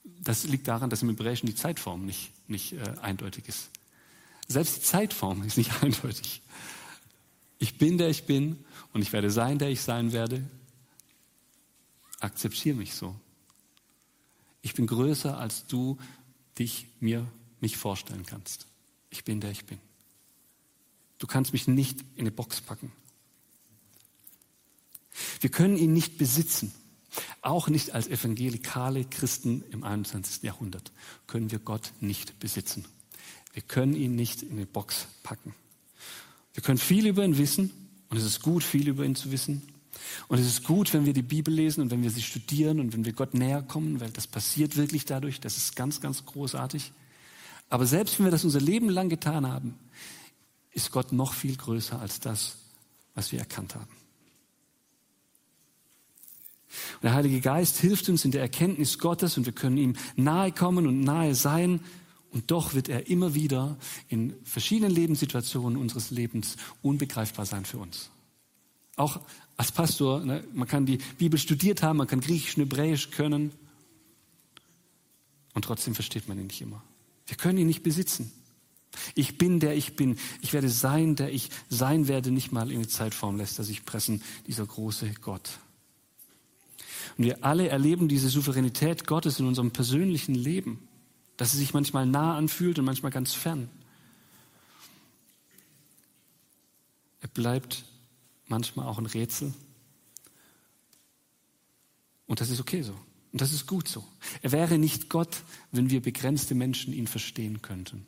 [0.03, 3.69] Das liegt daran, dass im Hebräischen die Zeitform nicht, nicht äh, eindeutig ist.
[4.47, 6.41] Selbst die Zeitform ist nicht eindeutig.
[7.59, 10.43] Ich bin, der ich bin und ich werde sein, der ich sein werde
[12.21, 13.15] akzeptiere mich so.
[14.61, 15.97] Ich bin größer, als du
[16.57, 17.27] dich mir
[17.59, 18.67] mich vorstellen kannst.
[19.09, 19.79] Ich bin der ich bin.
[21.17, 22.91] Du kannst mich nicht in eine Box packen.
[25.39, 26.73] Wir können ihn nicht besitzen.
[27.41, 30.43] Auch nicht als evangelikale Christen im 21.
[30.43, 30.91] Jahrhundert
[31.27, 32.85] können wir Gott nicht besitzen.
[33.53, 35.53] Wir können ihn nicht in eine Box packen.
[36.53, 37.71] Wir können viel über ihn wissen
[38.09, 39.61] und es ist gut, viel über ihn zu wissen.
[40.27, 42.93] Und es ist gut, wenn wir die Bibel lesen und wenn wir sie studieren und
[42.93, 45.39] wenn wir Gott näher kommen, weil das passiert wirklich dadurch.
[45.39, 46.91] Das ist ganz, ganz großartig.
[47.69, 49.75] Aber selbst wenn wir das unser Leben lang getan haben,
[50.71, 52.57] ist Gott noch viel größer als das,
[53.15, 53.91] was wir erkannt haben.
[56.95, 60.51] Und der Heilige Geist hilft uns in der Erkenntnis Gottes und wir können ihm nahe
[60.51, 61.81] kommen und nahe sein.
[62.31, 63.77] Und doch wird er immer wieder
[64.07, 68.09] in verschiedenen Lebenssituationen unseres Lebens unbegreifbar sein für uns.
[68.95, 69.21] Auch
[69.57, 73.51] als Pastor, ne, man kann die Bibel studiert haben, man kann Griechisch und Hebräisch können.
[75.53, 76.83] Und trotzdem versteht man ihn nicht immer.
[77.27, 78.31] Wir können ihn nicht besitzen.
[79.15, 80.17] Ich bin, der ich bin.
[80.41, 82.31] Ich werde sein, der ich sein werde.
[82.31, 85.59] Nicht mal in die Zeitform lässt er sich pressen, dieser große Gott.
[87.17, 90.87] Und wir alle erleben diese Souveränität Gottes in unserem persönlichen Leben,
[91.37, 93.69] dass sie sich manchmal nah anfühlt und manchmal ganz fern.
[97.21, 97.85] Er bleibt
[98.51, 99.51] manchmal auch ein Rätsel.
[102.27, 102.93] Und das ist okay so.
[103.31, 104.03] Und das ist gut so.
[104.41, 108.05] Er wäre nicht Gott, wenn wir begrenzte Menschen ihn verstehen könnten.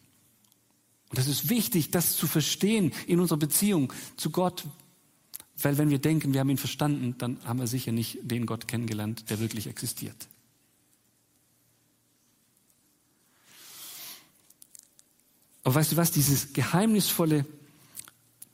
[1.09, 4.65] Und das ist wichtig, das zu verstehen in unserer Beziehung zu Gott.
[5.57, 8.67] Weil wenn wir denken, wir haben ihn verstanden, dann haben wir sicher nicht den Gott
[8.67, 10.27] kennengelernt, der wirklich existiert.
[15.63, 17.45] Aber weißt du was, dieses geheimnisvolle,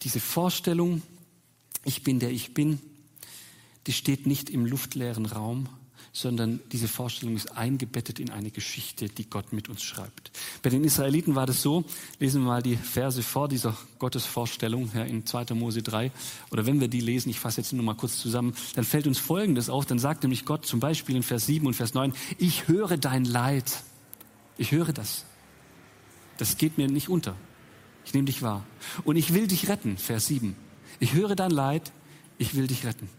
[0.03, 1.01] diese Vorstellung,
[1.89, 2.79] ich bin der ich bin,
[3.87, 5.67] die steht nicht im luftleeren Raum,
[6.13, 10.31] sondern diese Vorstellung ist eingebettet in eine Geschichte, die Gott mit uns schreibt.
[10.61, 11.83] Bei den Israeliten war das so,
[12.19, 15.55] lesen wir mal die Verse vor dieser Gottesvorstellung ja, in 2.
[15.55, 16.11] Mose 3,
[16.51, 19.17] oder wenn wir die lesen, ich fasse jetzt nur mal kurz zusammen, dann fällt uns
[19.17, 22.67] Folgendes auf, dann sagt nämlich Gott zum Beispiel in Vers 7 und Vers 9, ich
[22.67, 23.81] höre dein Leid,
[24.59, 25.25] ich höre das.
[26.37, 27.35] Das geht mir nicht unter.
[28.05, 28.63] Ich nehme dich wahr.
[29.05, 30.55] Und ich will dich retten, Vers 7.
[30.99, 31.91] Ich höre dein Leid,
[32.37, 33.09] ich will dich retten.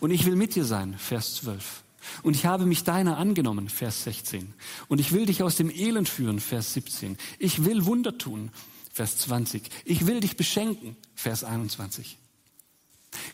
[0.00, 1.82] Und ich will mit dir sein, Vers 12.
[2.22, 4.54] Und ich habe mich deiner angenommen, Vers 16.
[4.88, 7.16] Und ich will dich aus dem Elend führen, Vers 17.
[7.38, 8.50] Ich will Wunder tun,
[8.92, 9.62] Vers 20.
[9.84, 12.18] Ich will dich beschenken, Vers 21.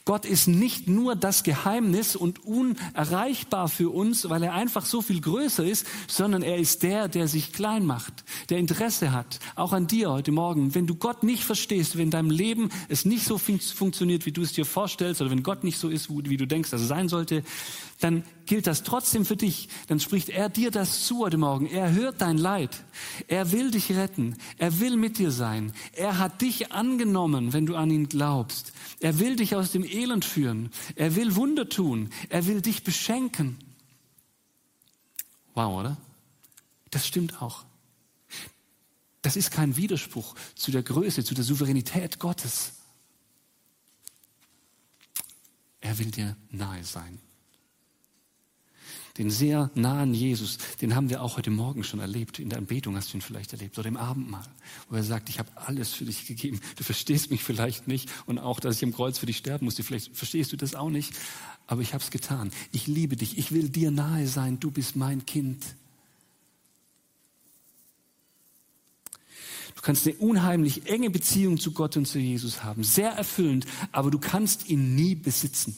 [0.04, 5.20] Gott ist nicht nur das Geheimnis und unerreichbar für uns, weil er einfach so viel
[5.20, 9.86] größer ist, sondern er ist der, der sich klein macht, der Interesse hat, auch an
[9.86, 10.74] dir heute Morgen.
[10.74, 14.42] Wenn du Gott nicht verstehst, wenn deinem Leben es nicht so fun funktioniert, wie du
[14.42, 17.08] es dir vorstellst, oder wenn Gott nicht so ist, wie du denkst, dass er sein
[17.08, 17.42] sollte,
[18.00, 19.68] dann gilt das trotzdem für dich.
[19.86, 21.66] Dann spricht er dir das zu heute Morgen.
[21.66, 22.84] Er hört dein Leid.
[23.28, 24.36] Er will dich retten.
[24.58, 25.72] Er will mit dir sein.
[25.92, 28.72] Er hat dich angenommen, wenn du an ihn glaubst.
[29.00, 30.70] Er will dich aus dem Elend führen.
[30.94, 32.10] Er will Wunder tun.
[32.28, 33.58] Er will dich beschenken.
[35.54, 35.96] Wow, oder?
[36.90, 37.64] Das stimmt auch.
[39.22, 42.74] Das ist kein Widerspruch zu der Größe, zu der Souveränität Gottes.
[45.80, 47.20] Er will dir nahe sein.
[49.18, 52.38] Den sehr nahen Jesus, den haben wir auch heute Morgen schon erlebt.
[52.38, 54.46] In der Anbetung hast du ihn vielleicht erlebt oder im Abendmahl,
[54.88, 56.60] wo er sagt, ich habe alles für dich gegeben.
[56.76, 59.82] Du verstehst mich vielleicht nicht und auch, dass ich im Kreuz für dich sterben musste.
[59.82, 61.12] Vielleicht verstehst du das auch nicht,
[61.66, 62.52] aber ich habe es getan.
[62.72, 63.36] Ich liebe dich.
[63.36, 64.58] Ich will dir nahe sein.
[64.60, 65.62] Du bist mein Kind.
[69.74, 74.10] Du kannst eine unheimlich enge Beziehung zu Gott und zu Jesus haben, sehr erfüllend, aber
[74.10, 75.76] du kannst ihn nie besitzen.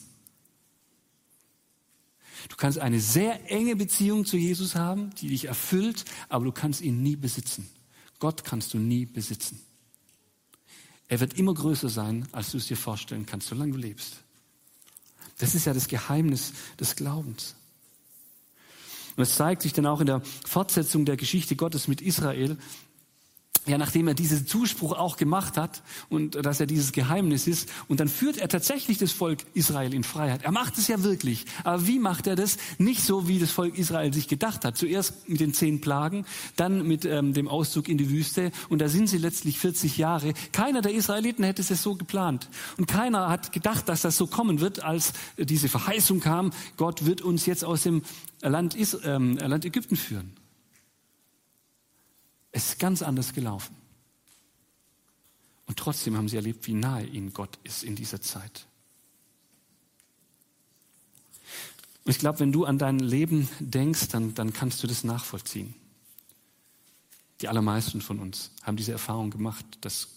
[2.55, 6.79] Du kannst eine sehr enge Beziehung zu Jesus haben, die dich erfüllt, aber du kannst
[6.79, 7.67] ihn nie besitzen.
[8.19, 9.59] Gott kannst du nie besitzen.
[11.09, 14.23] Er wird immer größer sein, als du es dir vorstellen kannst, solange du lebst.
[15.37, 17.55] Das ist ja das Geheimnis des Glaubens.
[19.17, 22.57] Und es zeigt sich dann auch in der Fortsetzung der Geschichte Gottes mit Israel,
[23.65, 27.99] ja, nachdem er diesen Zuspruch auch gemacht hat und dass er dieses Geheimnis ist, und
[27.99, 30.43] dann führt er tatsächlich das Volk Israel in Freiheit.
[30.43, 31.45] Er macht es ja wirklich.
[31.63, 32.57] Aber wie macht er das?
[32.77, 34.77] Nicht so, wie das Volk Israel sich gedacht hat.
[34.77, 36.25] Zuerst mit den zehn Plagen,
[36.55, 40.33] dann mit ähm, dem Auszug in die Wüste, und da sind sie letztlich 40 Jahre.
[40.51, 42.49] Keiner der Israeliten hätte es so geplant.
[42.77, 47.21] Und keiner hat gedacht, dass das so kommen wird, als diese Verheißung kam, Gott wird
[47.21, 48.03] uns jetzt aus dem
[48.41, 50.33] Land, Is ähm, Land Ägypten führen.
[52.55, 53.75] Es ist ganz anders gelaufen.
[55.65, 58.65] Und trotzdem haben sie erlebt, wie nahe ihnen Gott ist in dieser Zeit.
[62.05, 65.75] Und ich glaube, wenn du an dein Leben denkst, dann, dann kannst du das nachvollziehen.
[67.41, 70.07] Die allermeisten von uns haben diese Erfahrung gemacht, dass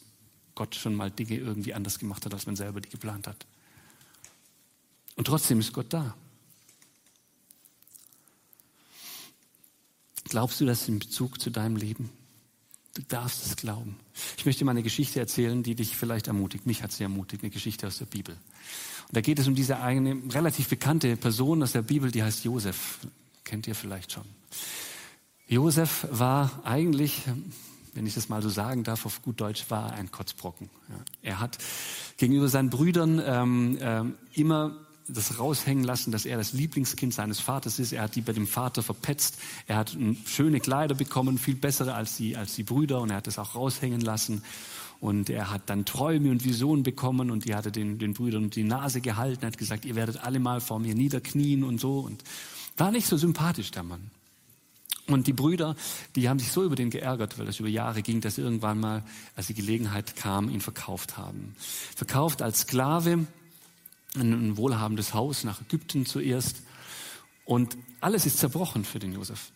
[0.55, 3.47] Gott schon mal Dinge irgendwie anders gemacht hat, als man selber die geplant hat.
[5.17, 6.15] Und trotzdem ist Gott da.
[10.23, 12.13] Glaubst du das in Bezug zu deinem Leben?
[12.99, 13.95] Du darfst es glauben.
[14.37, 16.67] Ich möchte mal eine Geschichte erzählen, die dich vielleicht ermutigt.
[16.67, 18.35] Mich hat sie ermutigt, eine Geschichte aus der Bibel.
[18.35, 22.43] Und da geht es um diese eine relativ bekannte Person aus der Bibel, die heißt
[22.43, 22.99] Josef.
[23.45, 24.25] Kennt ihr vielleicht schon.
[25.47, 27.23] Josef war eigentlich,
[27.95, 30.69] wenn ich das mal so sagen darf, auf gut Deutsch, war ein Kotzbrocken.
[31.23, 31.57] Er hat
[32.17, 34.75] gegenüber seinen Brüdern ähm, ähm, immer
[35.09, 37.93] das raushängen lassen, dass er das Lieblingskind seines Vaters ist.
[37.93, 39.39] Er hat die bei dem Vater verpetzt.
[39.67, 43.27] Er hat schöne Kleider bekommen, viel bessere als die, als die Brüder, und er hat
[43.27, 44.43] das auch raushängen lassen.
[45.01, 48.51] Und er hat dann Träume und Visionen bekommen und die hat er den, den Brüdern
[48.51, 52.01] die Nase gehalten, hat gesagt, ihr werdet alle mal vor mir niederknien und so.
[52.01, 52.23] Und
[52.77, 54.11] war nicht so sympathisch, der Mann.
[55.07, 55.75] Und die Brüder,
[56.17, 59.03] die haben sich so über den geärgert, weil das über Jahre ging, dass irgendwann mal,
[59.37, 61.55] als die Gelegenheit kam, ihn verkauft haben.
[61.97, 63.27] Verkauft als Sklave
[64.15, 66.63] in ein wohlhabendes Haus nach Ägypten zuerst.
[67.45, 69.53] Und alles ist zerbrochen für den Josef.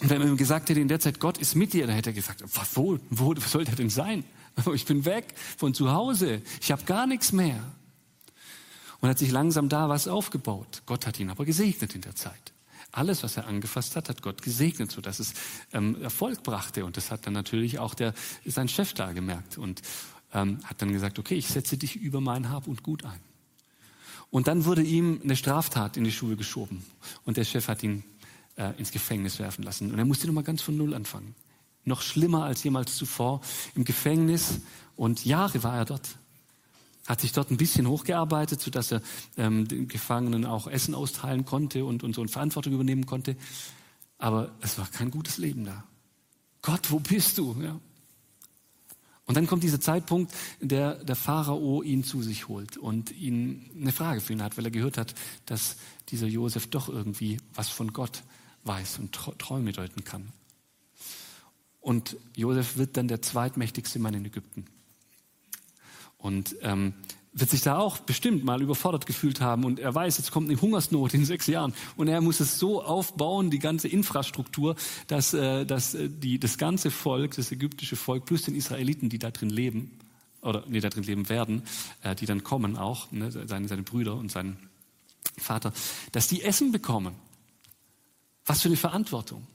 [0.00, 2.10] Und wenn man ihm gesagt hätte in der Zeit, Gott ist mit dir, dann hätte
[2.10, 2.42] er gesagt,
[2.74, 4.24] wo, wo soll der denn sein?
[4.74, 6.42] Ich bin weg von zu Hause.
[6.60, 7.72] Ich habe gar nichts mehr.
[9.00, 10.82] Und hat sich langsam da was aufgebaut.
[10.84, 12.52] Gott hat ihn aber gesegnet in der Zeit.
[12.92, 15.32] Alles, was er angefasst hat, hat Gott gesegnet, sodass es
[15.72, 16.84] ähm, Erfolg brachte.
[16.84, 18.12] Und das hat dann natürlich auch der,
[18.44, 19.80] sein Chef da gemerkt und
[20.34, 23.20] ähm, hat dann gesagt, okay, ich setze dich über mein Hab und Gut ein.
[24.30, 26.84] Und dann wurde ihm eine Straftat in die Schuhe geschoben.
[27.24, 28.04] Und der Chef hat ihn
[28.56, 29.90] äh, ins Gefängnis werfen lassen.
[29.90, 31.34] Und er musste nochmal ganz von Null anfangen.
[31.84, 33.40] Noch schlimmer als jemals zuvor
[33.74, 34.60] im Gefängnis.
[34.96, 36.08] Und Jahre war er dort.
[37.06, 39.02] Hat sich dort ein bisschen hochgearbeitet, sodass er
[39.36, 43.36] ähm, den Gefangenen auch Essen austeilen konnte und, und so eine Verantwortung übernehmen konnte.
[44.18, 45.82] Aber es war kein gutes Leben da.
[46.62, 47.56] Gott, wo bist du?
[47.60, 47.80] Ja.
[49.30, 53.92] Und dann kommt dieser Zeitpunkt, der der Pharao ihn zu sich holt und ihn eine
[53.92, 55.14] Frage für ihn hat, weil er gehört hat,
[55.46, 55.76] dass
[56.08, 58.24] dieser Josef doch irgendwie was von Gott
[58.64, 60.32] weiß und Träume deuten kann.
[61.78, 64.64] Und Josef wird dann der zweitmächtigste Mann in Ägypten.
[66.18, 66.94] Und ähm,
[67.32, 70.60] wird sich da auch bestimmt mal überfordert gefühlt haben und er weiß, jetzt kommt eine
[70.60, 74.74] Hungersnot in sechs Jahren und er muss es so aufbauen, die ganze Infrastruktur,
[75.06, 79.18] dass, äh, dass äh, die, das ganze Volk, das ägyptische Volk plus den Israeliten, die
[79.18, 79.98] da drin leben,
[80.42, 81.62] oder nee, da drin leben werden,
[82.02, 84.56] äh, die dann kommen auch, ne, seine, seine Brüder und sein
[85.38, 85.72] Vater,
[86.12, 87.14] dass die Essen bekommen.
[88.44, 89.46] Was für eine Verantwortung.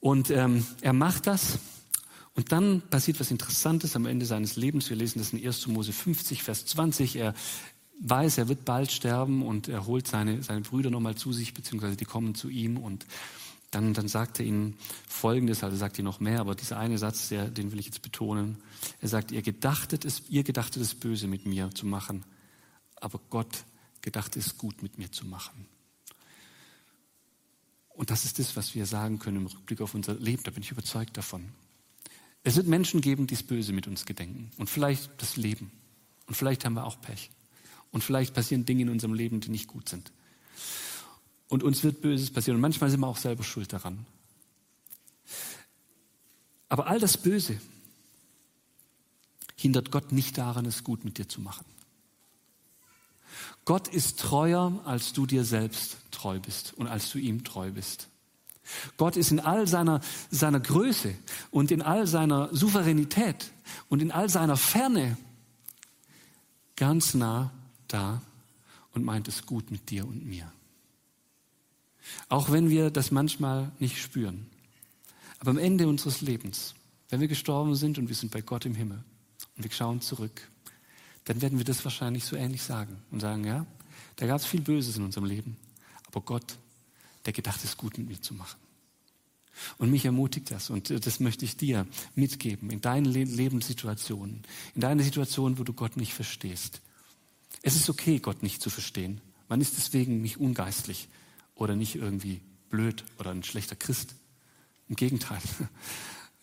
[0.00, 1.58] Und ähm, er macht das
[2.34, 4.88] und dann passiert was Interessantes am Ende seines Lebens.
[4.88, 5.66] Wir lesen das in 1.
[5.66, 7.16] Mose 50, Vers 20.
[7.16, 7.34] Er
[8.00, 11.96] weiß, er wird bald sterben und er holt seine, seine Brüder nochmal zu sich, beziehungsweise
[11.96, 13.06] die kommen zu ihm und
[13.70, 14.76] dann, dann sagt er ihnen
[15.08, 18.02] Folgendes, also sagt ihr noch mehr, aber dieser eine Satz, der, den will ich jetzt
[18.02, 18.58] betonen.
[19.00, 22.24] Er sagt, ihr gedachtet es, ihr gedachtet es böse mit mir zu machen,
[22.96, 23.64] aber Gott
[24.02, 25.66] gedacht es gut mit mir zu machen.
[27.88, 30.62] Und das ist das, was wir sagen können im Rückblick auf unser Leben, da bin
[30.62, 31.52] ich überzeugt davon.
[32.44, 34.50] Es wird Menschen geben, die es böse mit uns gedenken.
[34.56, 35.70] Und vielleicht das Leben.
[36.26, 37.30] Und vielleicht haben wir auch Pech.
[37.90, 40.12] Und vielleicht passieren Dinge in unserem Leben, die nicht gut sind.
[41.48, 42.56] Und uns wird Böses passieren.
[42.56, 44.06] Und manchmal sind wir auch selber schuld daran.
[46.68, 47.60] Aber all das Böse
[49.56, 51.66] hindert Gott nicht daran, es gut mit dir zu machen.
[53.64, 58.08] Gott ist treuer, als du dir selbst treu bist und als du ihm treu bist.
[58.96, 60.00] Gott ist in all seiner,
[60.30, 61.14] seiner Größe
[61.52, 63.52] und in all seiner Souveränität
[63.88, 65.16] und in all seiner Ferne
[66.74, 67.52] ganz nah
[67.86, 68.20] da
[68.92, 70.50] und meint es gut mit dir und mir.
[72.28, 74.50] Auch wenn wir das manchmal nicht spüren.
[75.38, 76.74] Aber am Ende unseres Lebens,
[77.10, 79.04] wenn wir gestorben sind und wir sind bei Gott im Himmel
[79.56, 80.50] und wir schauen zurück,
[81.24, 83.66] dann werden wir das wahrscheinlich so ähnlich sagen und sagen, ja,
[84.16, 85.56] da gab es viel Böses in unserem Leben,
[86.06, 86.58] aber Gott
[87.24, 88.58] der gedacht ist, gut mit mir zu machen.
[89.78, 94.42] Und mich ermutigt das und das möchte ich dir mitgeben in deinen Lebenssituationen,
[94.74, 96.80] in deiner Situation, wo du Gott nicht verstehst.
[97.62, 99.20] Es ist okay, Gott nicht zu verstehen.
[99.48, 101.08] Man ist deswegen nicht ungeistlich
[101.54, 102.40] oder nicht irgendwie
[102.70, 104.14] blöd oder ein schlechter Christ.
[104.88, 105.40] Im Gegenteil.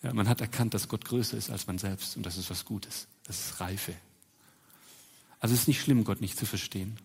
[0.02, 2.64] Ja, man hat erkannt, dass Gott größer ist als man selbst und das ist was
[2.64, 3.06] Gutes.
[3.24, 3.94] Das ist Reife.
[5.40, 6.96] Also es ist nicht schlimm, Gott nicht zu verstehen.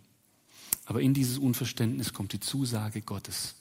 [0.86, 3.56] Aber in dieses Unverständnis kommt die Zusage Gottes.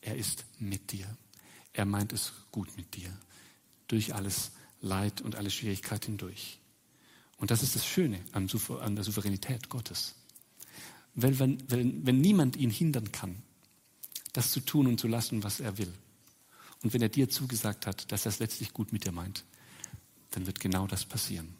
[0.00, 1.06] Er ist mit dir.
[1.78, 3.16] Er meint es gut mit dir.
[3.86, 4.50] Durch alles
[4.80, 6.58] Leid und alle Schwierigkeit hindurch.
[7.36, 8.48] Und das ist das Schöne an,
[8.96, 10.16] der Souveränität Gottes.
[11.14, 13.44] Wenn, wenn, wenn, wenn niemand ihn hindern kann,
[14.32, 15.92] das zu tun und zu lassen, was er will.
[16.82, 19.44] Und wenn er dir zugesagt hat, dass er es letztlich gut mit dir meint,
[20.32, 21.54] dann wird genau das passieren.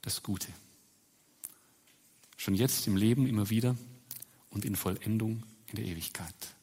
[0.00, 0.46] Das Gute.
[2.36, 3.76] Schon jetzt im Leben immer wieder
[4.50, 6.54] und in Vollendung in der Ewigkeit.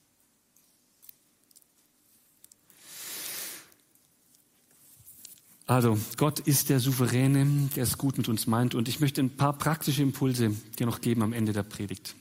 [5.67, 8.73] Also, Gott ist der Souveräne, der es gut mit uns meint.
[8.73, 12.15] Und ich möchte ein paar praktische Impulse dir noch geben am Ende der Predigt.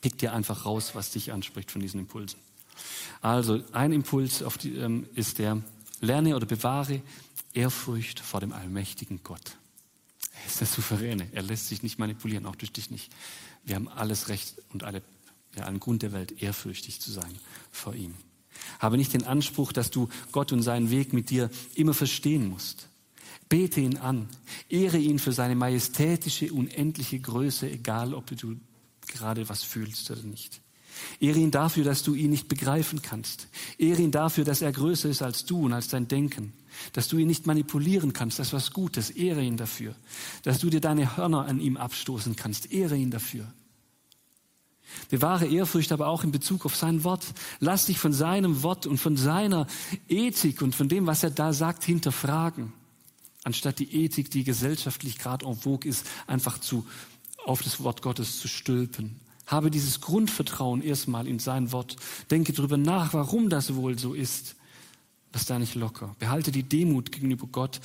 [0.00, 2.38] Pick dir einfach raus, was dich anspricht von diesen Impulsen.
[3.20, 5.62] Also, ein Impuls die, ähm, ist der,
[6.00, 7.02] lerne oder bewahre
[7.54, 9.56] Ehrfurcht vor dem allmächtigen Gott.
[10.40, 11.28] Er ist der Souveräne.
[11.32, 13.10] Er lässt sich nicht manipulieren, auch durch dich nicht.
[13.64, 15.02] Wir haben alles Recht und alle,
[15.56, 17.34] ja, allen Grund der Welt, ehrfürchtig zu sein
[17.72, 18.14] vor ihm.
[18.78, 22.88] Habe nicht den Anspruch, dass du Gott und seinen Weg mit dir immer verstehen musst.
[23.48, 24.28] Bete ihn an,
[24.68, 28.56] ehre ihn für seine majestätische, unendliche Größe, egal ob du
[29.06, 30.60] gerade was fühlst oder nicht.
[31.20, 33.48] Ehre ihn dafür, dass du ihn nicht begreifen kannst.
[33.78, 36.52] Ehre ihn dafür, dass er größer ist als du und als dein Denken.
[36.92, 39.10] Dass du ihn nicht manipulieren kannst, das ist was Gutes.
[39.10, 39.94] Ehre ihn dafür.
[40.42, 42.72] Dass du dir deine Hörner an ihm abstoßen kannst.
[42.72, 43.52] Ehre ihn dafür.
[45.10, 47.24] Bewahre Ehrfurcht aber auch in Bezug auf sein Wort.
[47.60, 49.66] Lass dich von seinem Wort und von seiner
[50.08, 52.72] Ethik und von dem, was er da sagt, hinterfragen.
[53.44, 56.86] Anstatt die Ethik, die gesellschaftlich gerade en vogue ist, einfach zu,
[57.44, 59.20] auf das Wort Gottes zu stülpen.
[59.46, 61.96] Habe dieses Grundvertrauen erstmal in sein Wort.
[62.30, 64.56] Denke darüber nach, warum das wohl so ist.
[65.34, 66.16] Lass da nicht locker.
[66.18, 67.80] Behalte die Demut gegenüber Gott,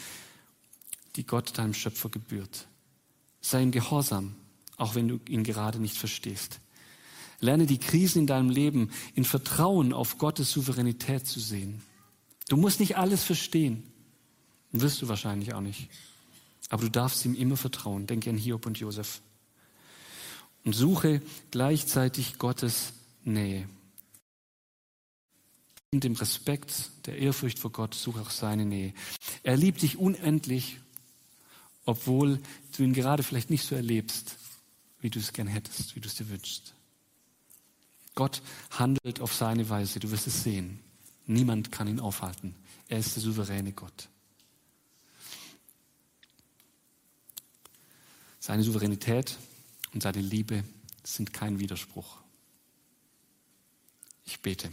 [1.18, 2.68] die Gott deinem Schöpfer gebührt.
[3.42, 4.36] Sei ihm gehorsam,
[4.78, 6.62] auch wenn du ihn gerade nicht verstehst.
[7.42, 11.82] Lerne die Krisen in deinem Leben in Vertrauen auf Gottes Souveränität zu sehen.
[12.50, 13.84] Du musst nicht alles verstehen.
[14.72, 15.90] Wirst du wahrscheinlich auch nicht.
[16.70, 18.08] Aber du darfst ihm immer vertrauen.
[18.08, 19.22] Denke an Hiob und Josef.
[20.64, 21.22] Und suche
[21.52, 23.68] gleichzeitig Gottes Nähe.
[25.92, 28.94] In dem Respekt, der Ehrfurcht vor Gott, suche auch seine Nähe.
[29.42, 30.78] Er liebt dich unendlich,
[31.86, 32.40] obwohl
[32.78, 34.36] du ihn gerade vielleicht nicht so erlebst,
[35.02, 36.76] wie du es gern hättest, wie du es dir wünschst.
[38.20, 38.42] Gott
[38.72, 40.02] handelt auf seine Weise.
[40.02, 40.82] Du wirst es sehen.
[41.26, 42.54] Niemand kann ihn aufhalten.
[42.90, 44.10] Er ist der souveräne Gott.
[48.42, 49.38] Seine Souveränität
[49.94, 50.66] und seine Liebe
[51.02, 52.18] sind kein Widerspruch.
[54.26, 54.70] Ich bete.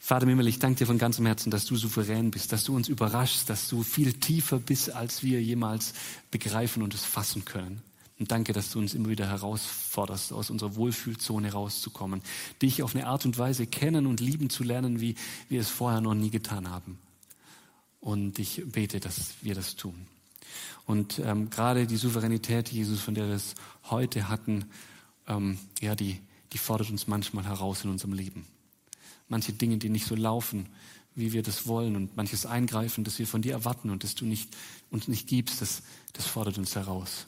[0.00, 2.88] Vater Mimmel, ich danke dir von ganzem Herzen, dass du souverän bist, dass du uns
[2.88, 5.94] überraschst, dass du viel tiefer bist, als wir jemals
[6.32, 7.84] begreifen und es fassen können.
[8.18, 12.22] Und danke, dass du uns immer wieder herausforderst, aus unserer Wohlfühlzone rauszukommen,
[12.60, 15.14] dich auf eine Art und Weise kennen und lieben zu lernen, wie
[15.48, 16.98] wir es vorher noch nie getan haben.
[18.00, 20.06] Und ich bete, dass wir das tun.
[20.84, 23.54] Und ähm, gerade die Souveränität Jesus, von der wir es
[23.90, 24.64] heute hatten,
[25.28, 26.20] ähm, ja, die,
[26.52, 28.46] die fordert uns manchmal heraus in unserem Leben.
[29.28, 30.66] Manche Dinge, die nicht so laufen,
[31.14, 34.24] wie wir das wollen und manches Eingreifen, das wir von dir erwarten und das du
[34.24, 34.56] nicht,
[34.90, 35.82] uns nicht gibst, das,
[36.14, 37.26] das fordert uns heraus.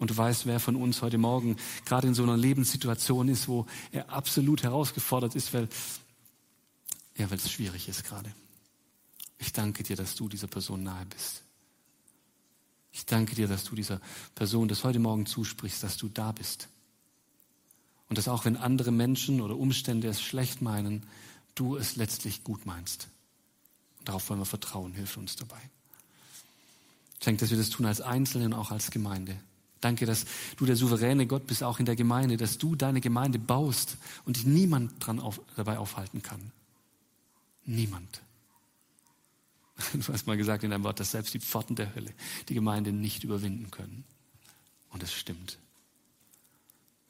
[0.00, 3.66] Und du weißt, wer von uns heute Morgen gerade in so einer Lebenssituation ist, wo
[3.92, 5.68] er absolut herausgefordert ist, weil,
[7.18, 8.34] ja, weil es schwierig ist gerade.
[9.36, 11.42] Ich danke dir, dass du dieser Person nahe bist.
[12.92, 14.00] Ich danke dir, dass du dieser
[14.34, 16.68] Person das heute Morgen zusprichst, dass du da bist.
[18.08, 21.06] Und dass auch wenn andere Menschen oder Umstände es schlecht meinen,
[21.54, 23.08] du es letztlich gut meinst.
[23.98, 24.94] Und darauf wollen wir vertrauen.
[24.94, 25.60] Hilf uns dabei.
[27.22, 29.38] Schenk, dass wir das tun als Einzelne und auch als Gemeinde.
[29.80, 30.26] Danke, dass
[30.56, 34.36] du der souveräne Gott bist, auch in der Gemeinde, dass du deine Gemeinde baust und
[34.36, 36.52] dich niemand dran auf, dabei aufhalten kann.
[37.64, 38.22] Niemand.
[39.94, 42.12] Du hast mal gesagt in deinem Wort, dass selbst die Pforten der Hölle
[42.50, 44.04] die Gemeinde nicht überwinden können.
[44.90, 45.58] Und es stimmt.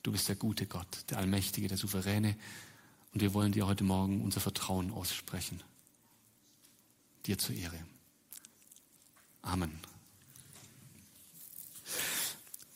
[0.03, 2.37] Du bist der gute Gott, der Allmächtige, der Souveräne.
[3.13, 5.63] Und wir wollen dir heute Morgen unser Vertrauen aussprechen.
[7.27, 7.79] Dir zur Ehre.
[9.43, 9.90] Amen.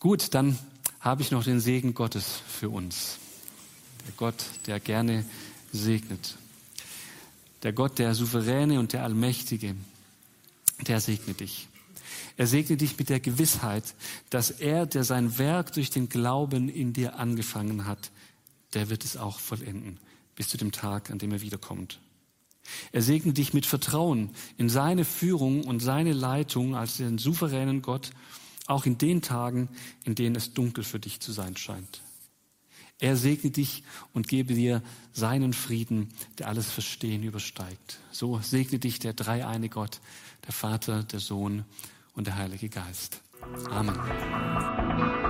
[0.05, 0.55] Gut, dann
[0.99, 3.17] habe ich noch den Segen Gottes für uns.
[4.05, 4.35] Der Gott,
[4.67, 5.25] der gerne
[5.71, 6.37] segnet.
[7.63, 9.75] Der Gott, der Souveräne und der Allmächtige,
[10.85, 11.67] der segnet dich.
[12.37, 13.95] Er segnet dich mit der Gewissheit,
[14.29, 18.11] dass er, der sein Werk durch den Glauben in dir angefangen hat,
[18.75, 19.99] der wird es auch vollenden,
[20.35, 21.99] bis zu dem Tag, an dem er wiederkommt.
[22.91, 24.29] Er segnet dich mit Vertrauen
[24.59, 28.11] in seine Führung und seine Leitung als den souveränen Gott
[28.67, 29.69] auch in den Tagen,
[30.03, 32.01] in denen es dunkel für dich zu sein scheint.
[32.99, 36.09] Er segne dich und gebe dir seinen Frieden,
[36.39, 37.99] der alles Verstehen übersteigt.
[38.11, 39.99] So segne dich der dreieine Gott,
[40.45, 41.65] der Vater, der Sohn
[42.13, 43.21] und der Heilige Geist.
[43.69, 45.24] Amen.